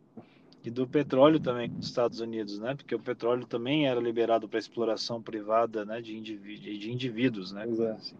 [0.63, 2.75] E do petróleo também nos Estados Unidos, né?
[2.75, 6.01] Porque o petróleo também era liberado para exploração privada, né?
[6.01, 7.65] De, indiví de indivíduos, né?
[7.67, 7.91] É.
[7.91, 8.15] Assim.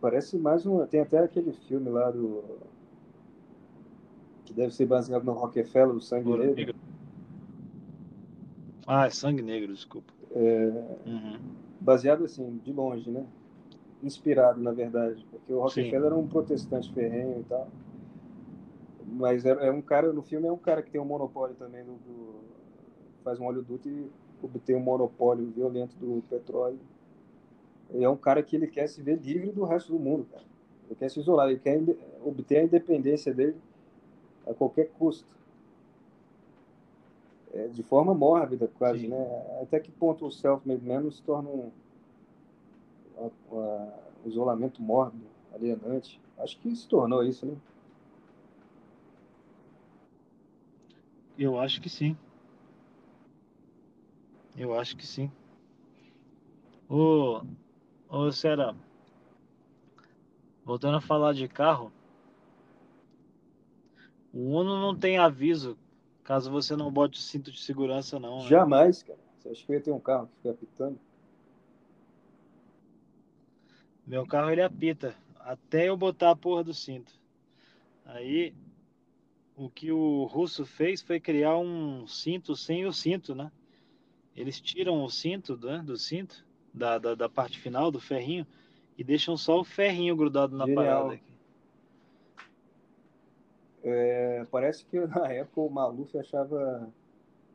[0.00, 0.86] Parece mais um.
[0.86, 2.44] Tem até aquele filme lá do.
[4.44, 6.54] Que deve ser baseado no Rockefeller, o Sangue Negro.
[6.54, 6.74] Negro.
[8.86, 10.12] Ah, é Sangue Negro, desculpa.
[10.32, 10.66] É...
[11.06, 13.24] Uhum baseado assim, de longe, né?
[14.02, 16.06] Inspirado, na verdade, porque o Rockefeller Sim.
[16.06, 17.68] era um protestante ferrenho e tal.
[19.10, 21.84] Mas é, é, um cara, no filme é um cara que tem um monopólio também
[21.84, 22.40] do, do
[23.24, 24.10] faz um oleoduto e
[24.42, 26.78] obtém um monopólio violento do petróleo.
[27.92, 30.44] E é um cara que ele quer se ver livre do resto do mundo, cara.
[30.86, 31.80] Ele quer se isolar, ele quer
[32.24, 33.56] obter a independência dele
[34.46, 35.40] a qualquer custo
[37.52, 39.08] é, de forma mórbida, quase, Sim.
[39.08, 39.58] né?
[39.62, 41.70] Até que ponto o self-made man se torna um,
[43.18, 43.88] um, um
[44.24, 46.20] isolamento mórbido, alienante?
[46.38, 47.56] Acho que se tornou isso, né?
[51.40, 52.16] Eu acho que sim.
[54.56, 55.32] Eu acho que sim.
[56.88, 57.42] Ô,
[58.08, 58.76] ô Sera,
[60.64, 61.90] voltando a falar de carro,
[64.32, 65.76] o Uno não tem aviso
[66.30, 68.42] Caso você não bote o cinto de segurança, não.
[68.42, 68.48] Né?
[68.48, 69.18] Jamais, cara.
[69.38, 71.00] Você acha que eu ia ter um carro que fica apitando?
[74.06, 77.12] Meu carro ele apita até eu botar a porra do cinto.
[78.04, 78.54] Aí
[79.60, 83.52] o que o russo fez foi criar um cinto sem o cinto, né?
[84.34, 88.46] Eles tiram o cinto né, do cinto, da, da, da, parte final do ferrinho,
[88.96, 90.84] e deixam só o ferrinho grudado na Genial.
[90.86, 91.32] parada aqui.
[93.84, 96.90] É, parece que na época o Maluf achava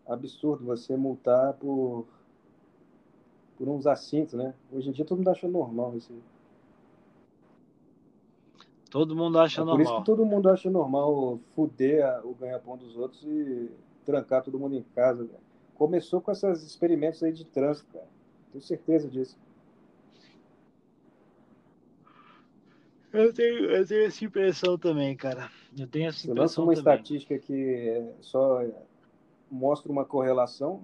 [0.05, 2.05] absurdo você multar por,
[3.57, 4.53] por uns assintos, né?
[4.71, 6.13] Hoje em dia todo mundo acha normal isso.
[8.95, 9.75] Todo mundo acha é normal.
[9.75, 13.69] Por isso que todo mundo acha normal fuder o ganha-pão dos outros e
[14.05, 15.25] trancar todo mundo em casa.
[15.25, 15.43] Cara.
[15.73, 18.07] Começou com esses experimentos aí de trânsito, cara.
[18.53, 19.37] Tenho certeza disso.
[23.11, 25.51] Eu tenho, eu tenho essa impressão também, cara.
[25.77, 26.35] Eu tenho essa impressão.
[26.35, 26.93] Você lança uma também.
[26.93, 28.61] estatística que só
[29.51, 30.81] mostra uma correlação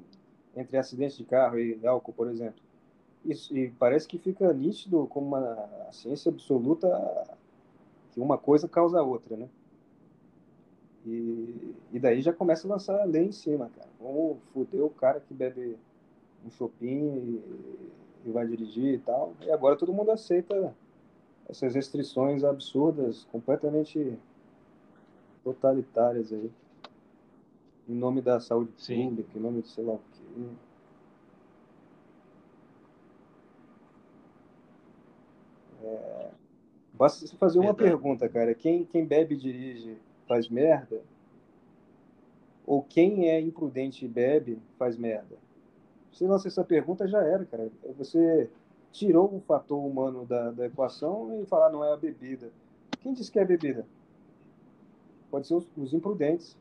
[0.54, 2.62] entre acidentes de carro e álcool, por exemplo.
[3.24, 6.90] Isso, e parece que fica nítido como uma ciência absoluta
[8.12, 9.50] que uma coisa causa a outra, né?
[11.06, 13.90] E, e daí já começa a lançar a lei em cima, cara.
[14.00, 15.78] Vamos foder o cara que bebe
[16.46, 19.34] um shopping e, e vai dirigir e tal.
[19.42, 20.76] E agora todo mundo aceita
[21.50, 24.18] essas restrições absurdas, completamente
[25.44, 26.52] totalitárias aí,
[27.90, 29.10] em nome da saúde Sim.
[29.10, 30.44] pública, em nome de sei lá o quê.
[35.84, 36.32] É...
[37.10, 38.54] Você fazer uma pergunta, cara.
[38.54, 41.02] Quem, quem bebe e dirige faz merda?
[42.66, 45.36] Ou quem é imprudente e bebe faz merda?
[46.14, 47.72] Se lança essa pergunta, já era, cara.
[47.98, 48.50] Você
[48.92, 52.52] tirou o fator humano da, da equação e falar não é a bebida.
[53.02, 53.86] Quem disse que é a bebida?
[55.32, 56.56] Pode ser os, os imprudentes.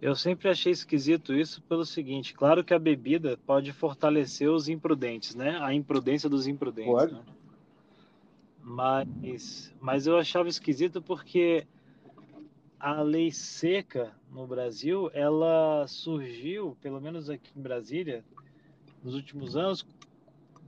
[0.00, 5.34] Eu sempre achei esquisito isso pelo seguinte: claro que a bebida pode fortalecer os imprudentes,
[5.34, 5.58] né?
[5.60, 6.92] A imprudência dos imprudentes.
[6.92, 7.14] Pode.
[7.14, 7.20] Né?
[8.68, 11.64] Mas, mas eu achava esquisito porque
[12.80, 18.24] a lei seca no Brasil, ela surgiu, pelo menos aqui em Brasília,
[19.04, 19.86] nos últimos anos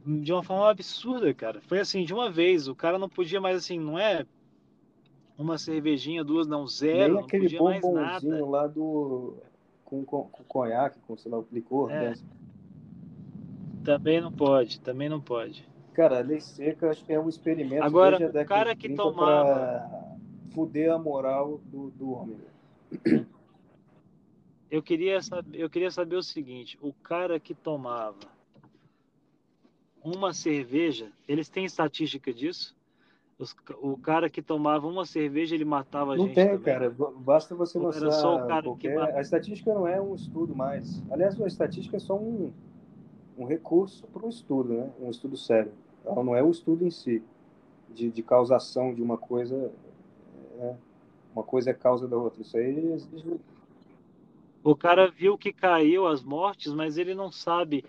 [0.06, 1.61] de uma forma absurda, cara.
[1.62, 4.24] Foi assim, de uma vez, o cara não podia mais assim, não é
[5.37, 8.46] uma cervejinha, duas, não, zero, Nem aquele não podia mais nada.
[8.46, 9.34] lá do
[9.84, 12.14] com, com, com conhaque, com sei lá, licor, é.
[13.82, 15.66] Também não pode, também não pode.
[15.98, 20.16] Cara, a lei seca acho que é um experimento Agora, o cara que tomava
[20.54, 22.38] fuder a moral do, do homem.
[24.70, 28.14] Eu queria, saber, eu queria saber o seguinte: o cara que tomava
[30.00, 32.76] uma cerveja, eles têm estatística disso?
[33.37, 36.37] Os, o cara que tomava uma cerveja, ele matava a não gente.
[36.37, 36.62] Não tem, também.
[36.62, 36.94] cara.
[37.16, 38.06] Basta você mostrar.
[38.06, 38.94] Era só o cara qualquer...
[38.94, 41.02] que A estatística não é um estudo mais.
[41.11, 42.52] Aliás, a estatística é só um,
[43.37, 44.90] um recurso para um estudo, né?
[45.00, 45.72] Um estudo sério.
[46.08, 47.22] Ela não é o estudo em si,
[47.94, 49.72] de, de causação de uma coisa.
[50.58, 50.74] É,
[51.32, 52.42] uma coisa é causa da outra.
[52.42, 53.38] Isso aí exige
[54.62, 57.84] o cara viu que caiu as mortes, mas ele não sabe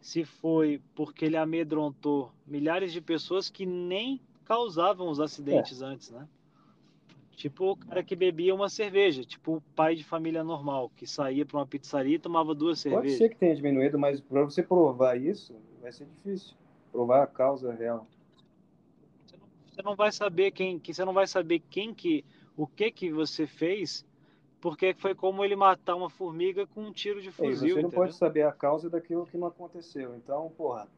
[0.00, 5.84] se foi porque ele amedrontou milhares de pessoas que nem causavam os acidentes é.
[5.84, 6.28] antes, né?
[7.32, 11.46] Tipo o cara que bebia uma cerveja, tipo o pai de família normal, que saía
[11.46, 13.12] para uma pizzaria e tomava duas cervejas.
[13.12, 16.56] Pode ser que tenha diminuído, mas para você provar isso, vai ser difícil.
[16.92, 18.06] Provar a causa real.
[19.70, 22.24] Você não vai saber quem, que você não vai saber quem que,
[22.56, 24.06] o que que você fez
[24.60, 27.52] porque foi como ele matar uma formiga com um tiro de fuzil.
[27.52, 27.90] É, você não entendeu?
[27.90, 30.16] pode saber a causa daquilo que não aconteceu.
[30.16, 30.88] Então, porra,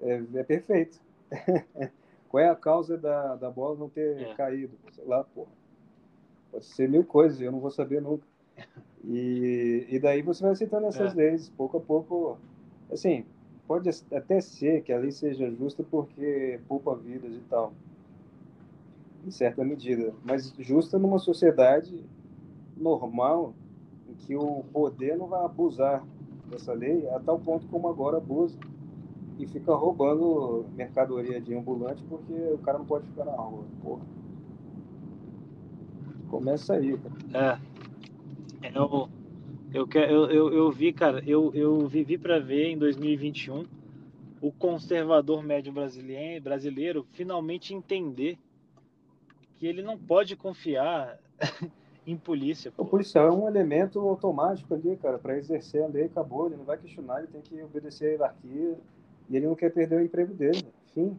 [0.00, 1.00] é, é perfeito.
[2.28, 4.34] Qual é a causa da, da bola não ter é.
[4.34, 4.76] caído?
[4.92, 5.50] Sei lá, porra.
[6.52, 8.26] Pode ser mil coisas, eu não vou saber nunca.
[9.04, 11.16] E, e daí você vai aceitando essas é.
[11.16, 12.36] leis, pouco a pouco.
[12.92, 13.24] Assim,
[13.68, 17.74] pode até ser que a lei seja justa porque poupa vidas e tal,
[19.26, 22.02] em certa medida, mas justa numa sociedade
[22.74, 23.52] normal
[24.08, 26.02] em que o poder não vai abusar
[26.50, 28.58] dessa lei a tal ponto como agora abusa
[29.38, 33.64] e fica roubando mercadoria de ambulante porque o cara não pode ficar na rua.
[33.82, 34.02] Porra.
[36.30, 36.98] Começa aí,
[37.30, 37.60] cara.
[38.62, 38.78] É.
[38.78, 39.08] Eu,
[39.72, 43.64] eu, eu, eu, eu vi, cara, eu, eu vivi para ver em 2021
[44.40, 48.38] o conservador médio brasileiro, brasileiro finalmente entender
[49.56, 51.18] que ele não pode confiar
[52.06, 52.70] em polícia.
[52.70, 52.84] Pô.
[52.84, 56.46] O policial é um elemento automático ali, cara, para exercer a lei, acabou.
[56.46, 58.78] Ele não vai questionar, ele tem que obedecer a hierarquia
[59.28, 60.64] e ele não quer perder o emprego dele.
[60.88, 61.18] Enfim,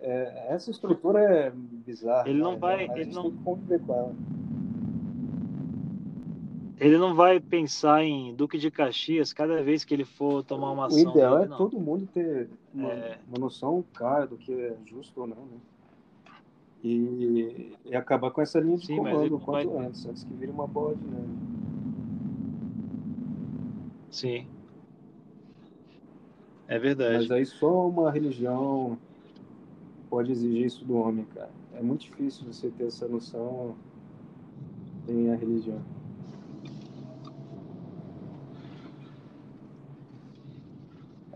[0.00, 2.28] é, essa estrutura é bizarra.
[2.28, 2.58] Ele não né?
[2.58, 2.84] vai.
[2.84, 3.22] Ele não...
[3.22, 4.14] tem que conviver com ela.
[6.80, 10.86] Ele não vai pensar em Duque de Caxias cada vez que ele for tomar uma
[10.86, 10.96] ação.
[10.98, 11.56] O ideal dele, é não.
[11.56, 13.18] todo mundo ter uma, É.
[13.26, 15.58] uma noção clara do que é justo ou não, né?
[16.84, 20.32] E, e acabar com essa linha de Sim, comando o quanto vai- antes, antes que
[20.34, 21.28] vire uma bola de neve.
[24.10, 24.46] Sim.
[26.68, 27.14] É verdade.
[27.18, 28.96] Mas aí só uma religião
[30.08, 31.50] pode exigir isso do homem, cara.
[31.74, 33.74] É muito difícil você ter essa noção
[35.06, 35.80] sem a religião.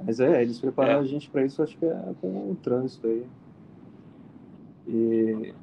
[0.05, 1.03] Mas é, eles prepararam É.
[1.03, 3.27] a gente para isso, acho que é com o trânsito aí.
[4.87, 5.55] E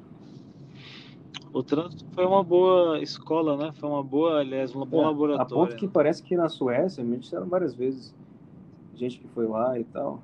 [1.52, 3.72] O trânsito foi uma boa escola, né?
[3.72, 5.42] Foi uma boa, aliás, um bom É, laboratório.
[5.62, 8.14] A ponto que parece que na Suécia, me disseram várias vezes,
[8.94, 10.22] gente que foi lá e tal,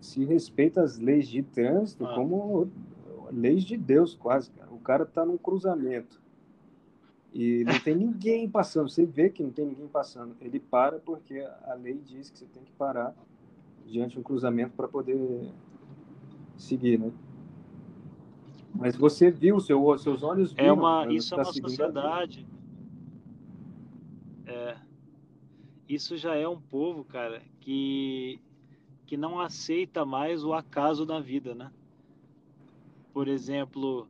[0.00, 2.14] se respeita as leis de trânsito Ah.
[2.14, 2.68] como
[3.30, 4.70] leis de Deus, quase, cara.
[4.72, 6.20] O cara tá num cruzamento
[7.34, 8.88] e não tem ninguém passando.
[8.88, 10.36] Você vê que não tem ninguém passando.
[10.40, 13.12] Ele para porque a lei diz que você tem que parar
[13.84, 15.50] diante de um cruzamento para poder
[16.56, 17.10] seguir, né?
[18.72, 20.74] Mas você viu, seu, seus olhos É viram.
[20.76, 22.46] uma, mas isso é tá uma sociedade.
[24.46, 24.76] É,
[25.88, 28.40] isso já é um povo, cara, que,
[29.06, 31.72] que não aceita mais o acaso da vida, né?
[33.12, 34.08] Por exemplo,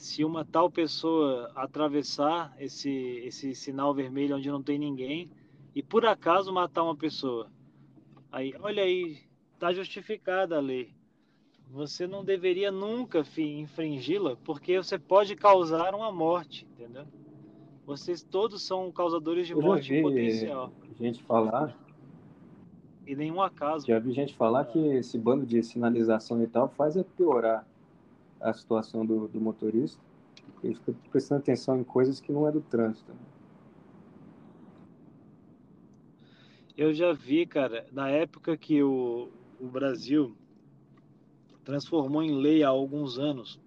[0.00, 2.90] se uma tal pessoa atravessar esse,
[3.22, 5.30] esse sinal vermelho onde não tem ninguém
[5.74, 7.50] e por acaso matar uma pessoa,
[8.32, 9.18] aí, olha aí,
[9.58, 10.94] tá justificada a lei.
[11.70, 17.04] Você não deveria nunca infringi-la, porque você pode causar uma morte, entendeu?
[17.84, 20.72] Vocês todos são causadores de Eu morte potencial.
[20.98, 21.76] gente falar,
[23.06, 23.86] E nenhum acaso.
[23.86, 27.66] já vi gente falar que esse bando de sinalização e tal faz é piorar
[28.40, 30.00] a situação do, do motorista.
[30.62, 33.12] Ele fica prestando atenção em coisas que não é do trânsito.
[33.12, 33.18] né?
[36.76, 39.28] Eu já vi, cara, na época que o,
[39.60, 40.34] o Brasil
[41.64, 43.60] transformou em lei há alguns anos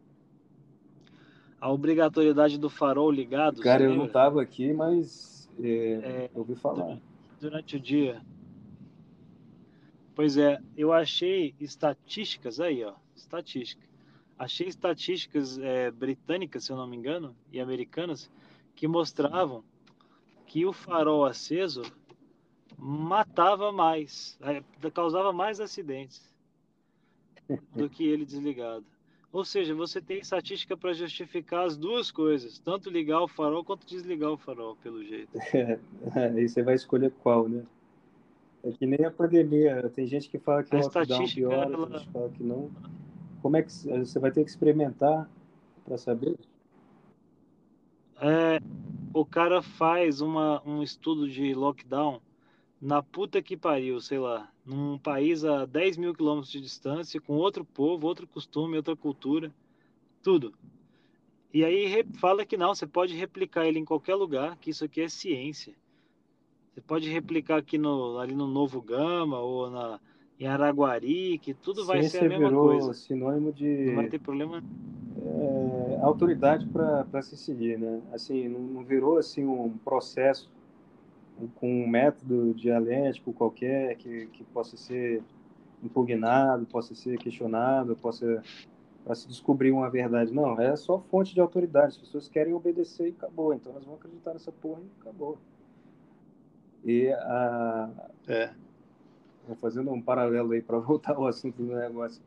[1.62, 3.62] a obrigatoriedade do farol ligado.
[3.62, 7.00] Cara, eu não estava aqui, mas é, É, eu ouvi falar.
[7.40, 8.22] durante o dia.
[10.16, 13.82] Pois é, eu achei estatísticas aí, ó, estatística.
[14.44, 18.30] Achei estatísticas é, britânicas, se eu não me engano, e americanas,
[18.76, 19.64] que mostravam
[20.46, 21.82] que o farol aceso
[22.78, 26.22] matava mais, é, causava mais acidentes
[27.74, 28.86] do que ele desligado.
[29.32, 33.88] Ou seja, você tem estatística para justificar as duas coisas, tanto ligar o farol quanto
[33.88, 35.32] desligar o farol, pelo jeito.
[36.36, 37.64] Aí você vai escolher qual, né?
[38.64, 39.90] É que nem a pandemia.
[39.90, 42.30] Tem gente que fala que A o lockdown estatística, piora, ela- tem gente que fala
[42.30, 42.72] que não.
[43.44, 45.30] Como é que você vai ter que experimentar
[45.84, 46.40] para saber?
[48.22, 48.58] É,
[49.14, 52.22] o cara faz uma, um estudo de lockdown
[52.82, 57.34] na puta que pariu, sei lá, num país a 10 mil quilômetros de distância, com
[57.34, 59.54] outro povo, outro costume, outra cultura,
[60.22, 60.54] tudo.
[61.54, 65.02] E aí fala que não, você pode replicar ele em qualquer lugar, que isso aqui
[65.02, 65.76] é ciência.
[66.74, 70.00] Você pode replicar aqui no, ali no Novo Gama ou na,
[70.44, 72.94] em Araguari, que tudo vai ser a mesma virou coisa.
[72.94, 73.86] sinônimo de.
[73.86, 74.64] Não vai ter problema.
[75.26, 78.02] É, autoridade para se seguir, né?
[78.12, 80.52] Assim, não, não virou assim um processo
[81.56, 85.24] com um método dialético qualquer que, que possa ser
[85.82, 88.42] impugnado, possa ser questionado, possa
[89.04, 90.34] para se descobrir uma verdade.
[90.34, 91.88] Não, é só fonte de autoridade.
[91.88, 93.54] As pessoas querem obedecer e acabou.
[93.54, 95.38] Então elas vão acreditar nessa porra e acabou.
[96.86, 97.90] E a.
[98.28, 98.63] É.
[99.60, 102.22] Fazendo um paralelo aí para voltar ao assunto do negócio.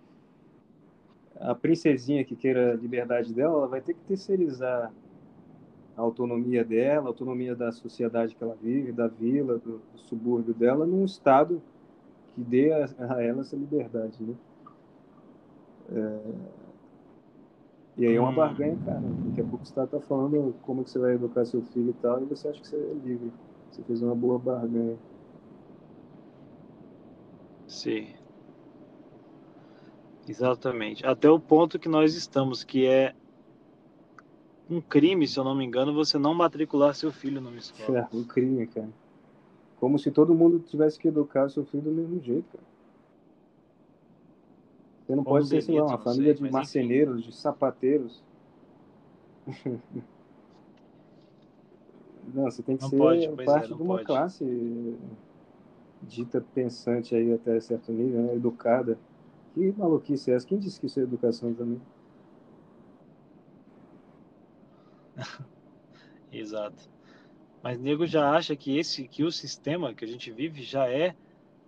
[1.38, 4.92] A princesinha que queira a liberdade dela, ela vai ter que terceirizar
[5.96, 10.54] a autonomia dela, a autonomia da sociedade que ela vive, da vila, do, do subúrbio
[10.54, 11.62] dela, num estado
[12.34, 14.34] que dê a, a ela essa liberdade, né?
[15.90, 16.20] É...
[17.98, 18.34] E aí é uma hum.
[18.34, 19.00] barganha, cara.
[19.00, 21.94] Daqui a pouco você está tá falando como que você vai educar seu filho e
[21.94, 23.32] tal, e você acha que você é livre.
[23.70, 24.96] Você fez uma boa barganha.
[27.76, 28.08] Sim.
[30.26, 31.04] Exatamente.
[31.06, 33.14] Até o ponto que nós estamos, que é
[34.68, 38.08] um crime, se eu não me engano, você não matricular seu filho numa escola.
[38.10, 38.88] É, um crime, cara.
[39.78, 42.64] Como se todo mundo tivesse que educar seu filho do mesmo jeito, cara.
[45.06, 47.28] Você não Como pode ser, sei lá, uma família sei, de marceneiros, enfim.
[47.28, 48.24] de sapateiros.
[52.34, 54.06] não, você tem que não ser pode, parte é, de uma pode.
[54.06, 54.44] classe
[56.06, 58.34] dita pensante aí até certo nível, né?
[58.34, 58.98] educada.
[59.54, 60.46] Que maluquice é essa?
[60.46, 61.80] Quem disse que isso é educação também?
[66.32, 66.88] Exato.
[67.62, 71.16] Mas nego já acha que esse que o sistema que a gente vive já é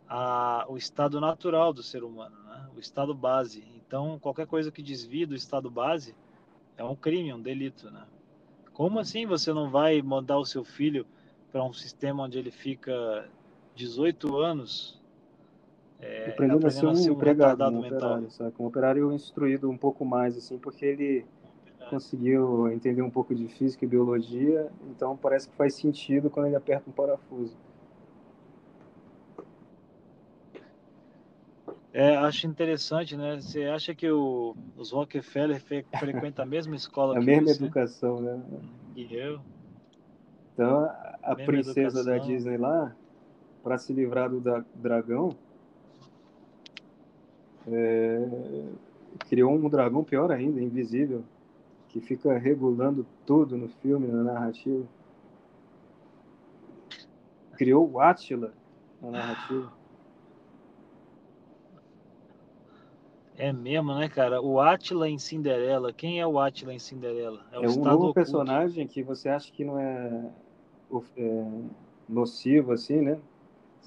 [0.09, 2.69] a, o estado natural do ser humano, né?
[2.77, 3.65] o estado base.
[3.77, 6.15] Então, qualquer coisa que desvie do estado base
[6.77, 7.91] é um crime, um delito.
[7.91, 8.07] Né?
[8.73, 11.07] Como assim você não vai mandar o seu filho
[11.51, 13.29] para um sistema onde ele fica
[13.79, 14.99] 18 anos
[16.01, 18.53] é, aprendendo, a ser um, um empregado, um operário, sabe?
[18.59, 21.25] Um operário instruído um pouco mais, assim, porque ele
[21.89, 26.57] conseguiu entender um pouco de física e biologia, então parece que faz sentido quando ele
[26.57, 27.57] aperta um parafuso.
[31.93, 33.41] É, acho interessante, né?
[33.41, 37.65] Você acha que o, os Rockefeller fre frequentam a mesma escola a que mesma você?
[37.65, 38.41] educação, né?
[38.95, 39.41] E eu.
[40.53, 42.05] Então, a, a princesa educação.
[42.05, 42.95] da Disney lá,
[43.69, 44.41] para se livrar do
[44.75, 45.37] dragão,
[47.71, 48.27] é,
[49.29, 51.23] criou um dragão pior ainda, invisível,
[51.91, 54.87] que fica regulando tudo no filme, na narrativa.
[57.59, 58.55] Criou o Átila
[59.03, 59.71] na narrativa.
[63.37, 64.41] É mesmo, né, cara?
[64.41, 65.93] O Átila em Cinderela.
[65.93, 67.45] Quem é o Átila em Cinderela?
[67.53, 68.15] É, é um novo oculto.
[68.15, 70.33] personagem que você acha que não é,
[71.19, 71.47] é,
[72.09, 73.19] nocivo, assim, né?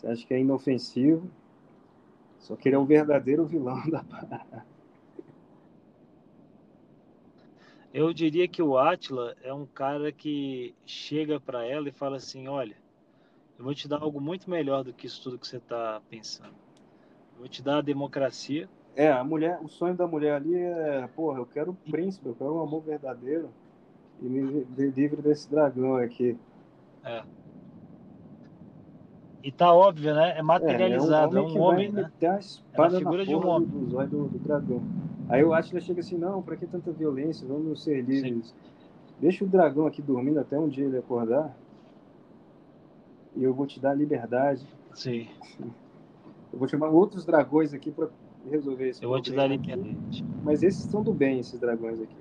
[0.01, 1.29] Você acha que é inofensivo.
[2.39, 4.65] Só que ele é um verdadeiro vilão da parada.
[7.93, 12.47] Eu diria que o Atila é um cara que chega para ela e fala assim:
[12.47, 12.75] olha,
[13.59, 16.55] eu vou te dar algo muito melhor do que isso tudo que você está pensando.
[17.33, 18.67] Eu vou te dar a democracia.
[18.95, 22.35] É, a mulher, o sonho da mulher ali é, porra, eu quero um príncipe, eu
[22.35, 23.51] quero um amor verdadeiro
[24.19, 26.37] e me livre desse dragão aqui.
[27.03, 27.23] É.
[29.43, 30.37] E tá óbvio, né?
[30.37, 32.11] É materializado, é, é um homem, é um homem né?
[32.23, 33.67] é figura de um homem.
[33.67, 34.81] Do, do, do, do dragão.
[35.29, 37.47] Aí o Atila chega assim, não, para que tanta violência?
[37.47, 38.47] Vamos ser livres.
[38.47, 38.53] Sim.
[39.19, 41.55] Deixa o dragão aqui dormindo até um dia ele acordar.
[43.35, 44.67] E eu vou te dar liberdade.
[44.93, 45.27] Sim.
[46.51, 48.09] Eu vou chamar outros dragões aqui para
[48.49, 50.25] resolver esse Eu vou te dar liberdade.
[50.43, 52.15] Mas esses são do bem, esses dragões aqui.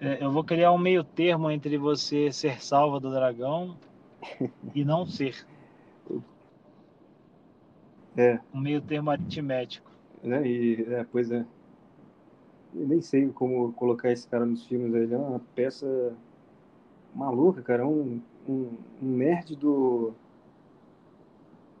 [0.00, 3.76] É, eu vou criar um meio termo entre você ser salva do dragão
[4.74, 5.46] e não ser.
[8.16, 8.38] É.
[8.52, 9.90] Um meio termo aritmético.
[10.22, 10.46] Né?
[10.46, 11.44] E, é, pois é.
[12.74, 14.94] Eu nem sei como colocar esse cara nos filmes.
[14.94, 16.14] Ele é uma peça
[17.14, 17.86] maluca, cara.
[17.86, 18.70] Um, um,
[19.02, 20.14] um nerd do.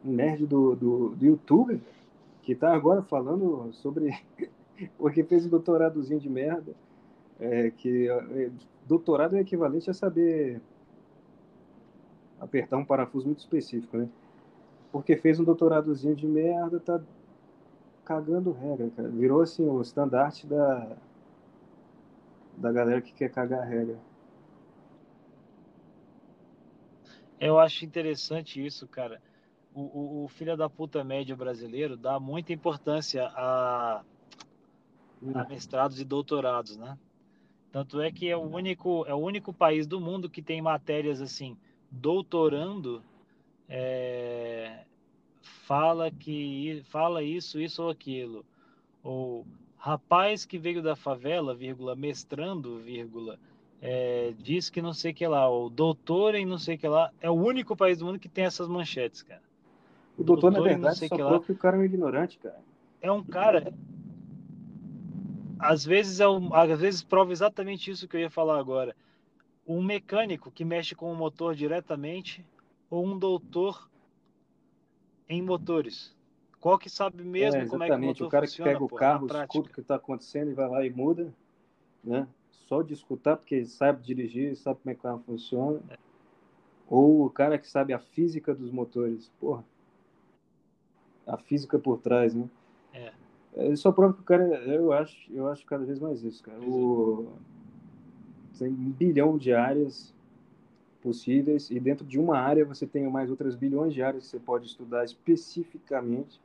[0.04, 1.80] Um nerd do, do, do YouTube
[2.42, 4.14] que tá agora falando sobre.
[4.98, 6.74] porque fez um doutoradozinho de merda.
[7.40, 8.50] É, que é,
[8.86, 10.60] doutorado é equivalente a saber
[12.42, 14.08] apertar um parafuso muito específico, né?
[14.92, 17.00] porque fez um doutoradozinho de merda, tá
[18.04, 19.08] cagando regra, cara.
[19.08, 20.96] Virou assim o estandarte da,
[22.58, 23.98] da galera que quer cagar regra.
[27.40, 29.20] Eu acho interessante isso, cara.
[29.74, 34.04] O, o, o filho da puta médio brasileiro dá muita importância a,
[35.34, 36.98] a mestrados e doutorados, né?
[37.72, 41.22] Tanto é que é o único, é o único país do mundo que tem matérias
[41.22, 41.56] assim,
[41.92, 43.02] doutorando
[43.68, 44.80] é,
[45.42, 48.44] fala que fala isso, isso ou aquilo.
[49.04, 53.38] Ou rapaz que veio da favela, vírgula, mestrando, vírgula,
[53.80, 57.28] é, diz que não sei que lá, o doutor em não sei que lá, é
[57.28, 59.42] o único país do mundo que tem essas manchetes, cara.
[60.16, 62.60] O doutor, doutor na verdade, só que, que o cara é um ignorante, cara.
[63.00, 63.74] É um cara.
[65.58, 68.94] Às vezes, é um, às vezes prova exatamente isso que eu ia falar agora.
[69.66, 72.44] Um mecânico que mexe com o motor diretamente
[72.90, 73.88] ou um doutor
[75.28, 76.14] em motores.
[76.60, 78.84] Qual que sabe mesmo é, como é que o motor o cara funciona, que pega
[78.84, 81.32] o carro, escuta o que está acontecendo e vai lá e muda,
[82.02, 82.26] né?
[82.72, 85.80] só de escutar, porque sabe dirigir, sabe como é que o carro funciona.
[85.90, 85.98] É.
[86.88, 89.30] Ou o cara que sabe a física dos motores.
[89.38, 89.62] Porra.
[91.26, 92.48] A física por trás, né?
[92.94, 93.12] É.
[93.56, 96.60] é só prova que o cara, eu acho, eu acho cada vez mais isso, cara.
[96.60, 97.34] O,
[98.58, 100.14] tem um bilhão de áreas
[101.02, 104.38] possíveis e dentro de uma área você tem mais outras bilhões de áreas que você
[104.38, 106.40] pode estudar especificamente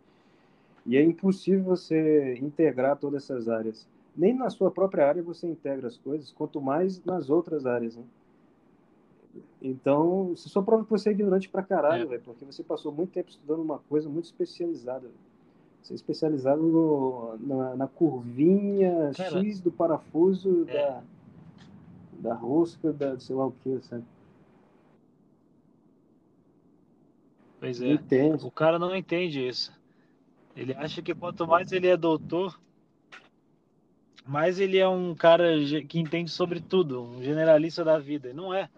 [0.86, 3.88] e é impossível você integrar todas essas áreas
[4.18, 8.04] nem na sua própria área você integra as coisas, quanto mais nas outras áreas, né?
[9.62, 12.06] Então, você só prova que você é ignorante pra caralho, é.
[12.08, 15.02] velho, porque você passou muito tempo estudando uma coisa muito especializada.
[15.02, 15.14] Véio.
[15.84, 20.74] Você é especializado no, na, na, curvinha Cara, X do parafuso é.
[20.74, 21.04] da,
[22.28, 24.04] da rosca, da sei lá o que, sabe?
[27.60, 27.94] Pois é.
[27.94, 28.46] Entende.
[28.46, 29.72] O cara não entende isso.
[30.56, 32.60] Ele acha que quanto mais ele é doutor,
[34.26, 35.48] mas ele é um cara
[35.88, 38.34] que entende sobre tudo, um generalista da vida.
[38.34, 38.70] Não é.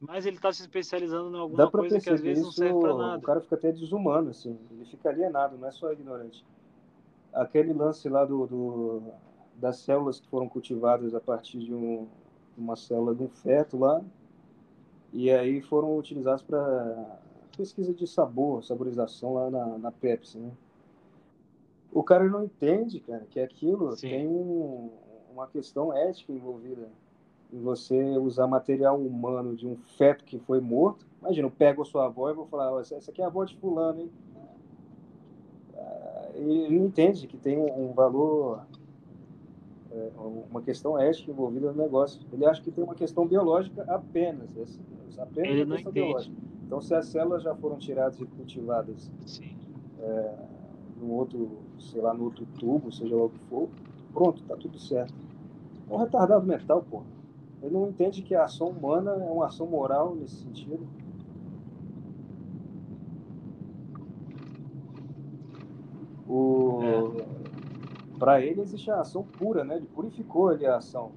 [0.00, 2.94] Mas ele está se especializando em alguma coisa que às vezes isso, não serve para
[2.94, 3.18] nada.
[3.18, 4.58] O cara fica até desumano, assim.
[4.70, 6.44] Ele fica alienado, não é só ignorante.
[7.32, 9.02] Aquele lance lá do, do
[9.54, 12.06] das células que foram cultivadas a partir de um,
[12.56, 14.02] uma célula de um feto lá,
[15.12, 17.18] e aí foram utilizadas para
[17.56, 20.50] pesquisa de sabor, saborização lá na, na Pepsi, né?
[21.96, 24.10] o cara não entende, cara, que aquilo Sim.
[24.10, 24.90] tem um,
[25.32, 26.90] uma questão ética envolvida
[27.50, 31.06] em você usar material humano de um feto que foi morto.
[31.22, 33.56] Imagina, eu pego a sua avó e vou falar, essa aqui é a avó de
[33.56, 34.10] fulano, hein?
[35.74, 38.66] Ah, ele não entende que tem um valor,
[40.50, 42.20] uma questão ética envolvida no negócio.
[42.32, 44.50] Ele acha que tem uma questão biológica apenas,
[45.18, 46.36] apenas ele uma questão biológica.
[46.64, 49.10] Então, se as células já foram tiradas e cultivadas
[50.00, 50.34] é,
[51.00, 53.68] no outro sei lá, no outro tubo, seja lá o que for,
[54.12, 55.14] pronto, tá tudo certo.
[55.88, 57.02] É um retardado mental, pô.
[57.62, 60.86] Ele não entende que a ação humana é uma ação moral nesse sentido.
[66.28, 66.80] O...
[66.82, 67.26] É.
[68.18, 69.76] Para ele existe a ação pura, né?
[69.76, 71.12] Ele purificou ali a ação.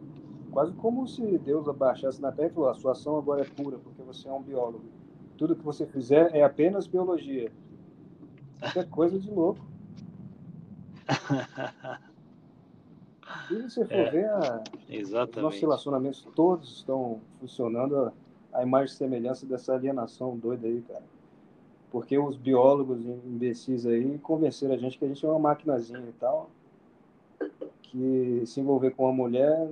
[0.52, 3.78] Quase como se Deus abaixasse na terra e falou: a sua ação agora é pura,
[3.78, 4.86] porque você é um biólogo.
[5.38, 7.52] Tudo que você fizer é apenas biologia.
[8.64, 9.62] Isso é coisa de louco.
[13.48, 18.12] Se você for é, ver, a, os nossos relacionamentos todos estão funcionando
[18.52, 21.04] a imagem e semelhança dessa alienação doida aí, cara.
[21.92, 26.14] Porque os biólogos imbecis aí convenceram a gente que a gente é uma maquinazinha e
[26.14, 26.50] tal,
[27.90, 29.68] que se envolver com uma mulher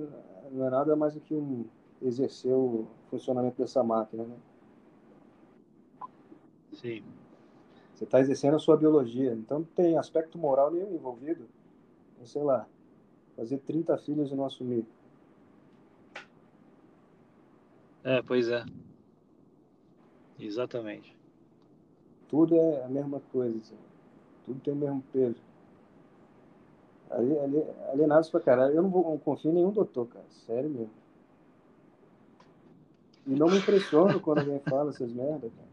[0.50, 1.64] não é nada mais do que um,
[2.02, 4.36] exercer o funcionamento dessa máquina, né?
[6.72, 7.02] Sim.
[7.94, 11.48] Você está exercendo a sua biologia, então não tem aspecto moral nenhum envolvido.
[12.24, 12.66] Sei lá,
[13.36, 14.84] fazer 30 filhos e não assumir.
[18.04, 18.64] É, pois é.
[20.38, 21.16] Exatamente.
[22.28, 23.74] Tudo é a mesma coisa,
[24.44, 25.47] tudo tem o mesmo peso.
[27.10, 28.74] Ali, ali, alienados pra caralho.
[28.74, 30.24] Eu não, vou, não confio em nenhum doutor, cara.
[30.46, 30.90] Sério mesmo.
[33.26, 35.68] E não me impressiono quando alguém fala essas merdas, cara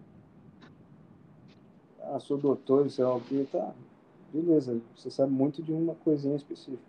[2.14, 3.74] ah, sou doutor, sei lá o que, tá.
[4.32, 6.84] Beleza, você sabe muito de uma coisinha específica.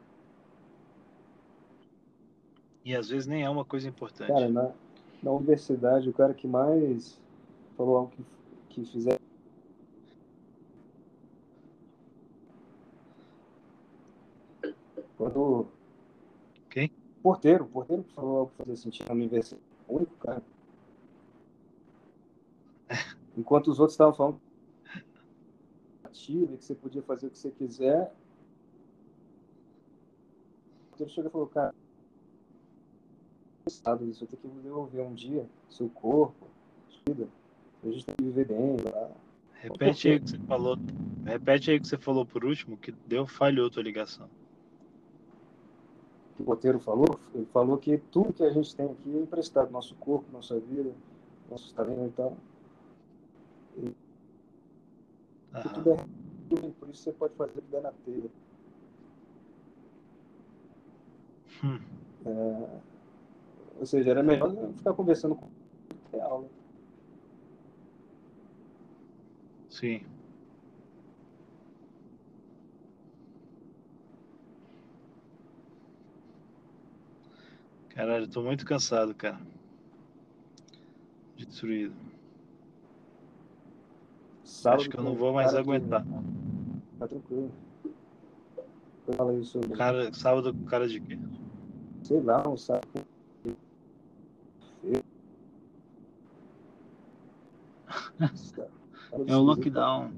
[2.85, 4.29] E às vezes nem é uma coisa importante.
[4.29, 4.71] Cara, na,
[5.23, 7.19] na universidade, o cara que mais
[7.77, 8.25] falou algo que,
[8.69, 9.19] que fizer.
[15.37, 15.69] Quando.
[16.71, 16.91] Quem?
[17.23, 19.63] Porteiro, porteiro que falou algo que fazia sentido na universidade.
[19.87, 20.43] O único cara.
[23.37, 24.41] Enquanto os outros estavam falando
[26.13, 28.13] que você podia fazer o que você quiser,
[30.99, 31.75] ele chegou e falou, cara,
[33.67, 33.83] isso,
[34.25, 36.47] eu tenho que desenvolver um dia seu corpo,
[37.07, 37.29] vida,
[37.85, 39.11] a gente tem que viver bem lá.
[39.53, 40.79] Repete aí o que você falou.
[41.25, 44.29] Repete aí o que você falou por último, que deu falhou tua ligação.
[46.39, 49.95] O roteiro falou, ele falou que tudo que a gente tem aqui é emprestado, nosso
[49.97, 50.93] corpo, nossa vida,
[51.51, 52.37] nossos talentos e tal.
[53.79, 53.95] E,
[55.75, 55.97] tudo é
[56.79, 58.31] por isso você pode fazer o que der na telha.
[61.65, 61.81] Hum.
[62.27, 62.81] É,
[63.81, 66.49] ou seja, era melhor ficar conversando com a aula.
[69.71, 70.05] Sim.
[77.97, 79.41] Caralho, eu tô muito cansado, cara.
[81.35, 81.95] Destruído.
[84.45, 86.05] Sábado Acho que eu não vou mais aguentar.
[86.99, 87.51] Tá tranquilo.
[89.17, 89.75] Fala aí sobre.
[89.75, 91.19] Cara, sábado com cara de quê?
[92.03, 92.87] Sei lá, um sábado.
[99.27, 100.13] é o lockdown.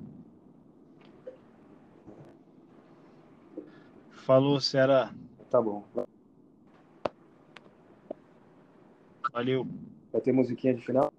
[4.11, 5.15] Falou, Ceará.
[5.49, 5.87] Tá bom.
[9.39, 9.69] Valeu.
[10.11, 11.13] Vai ter musiquinha de final?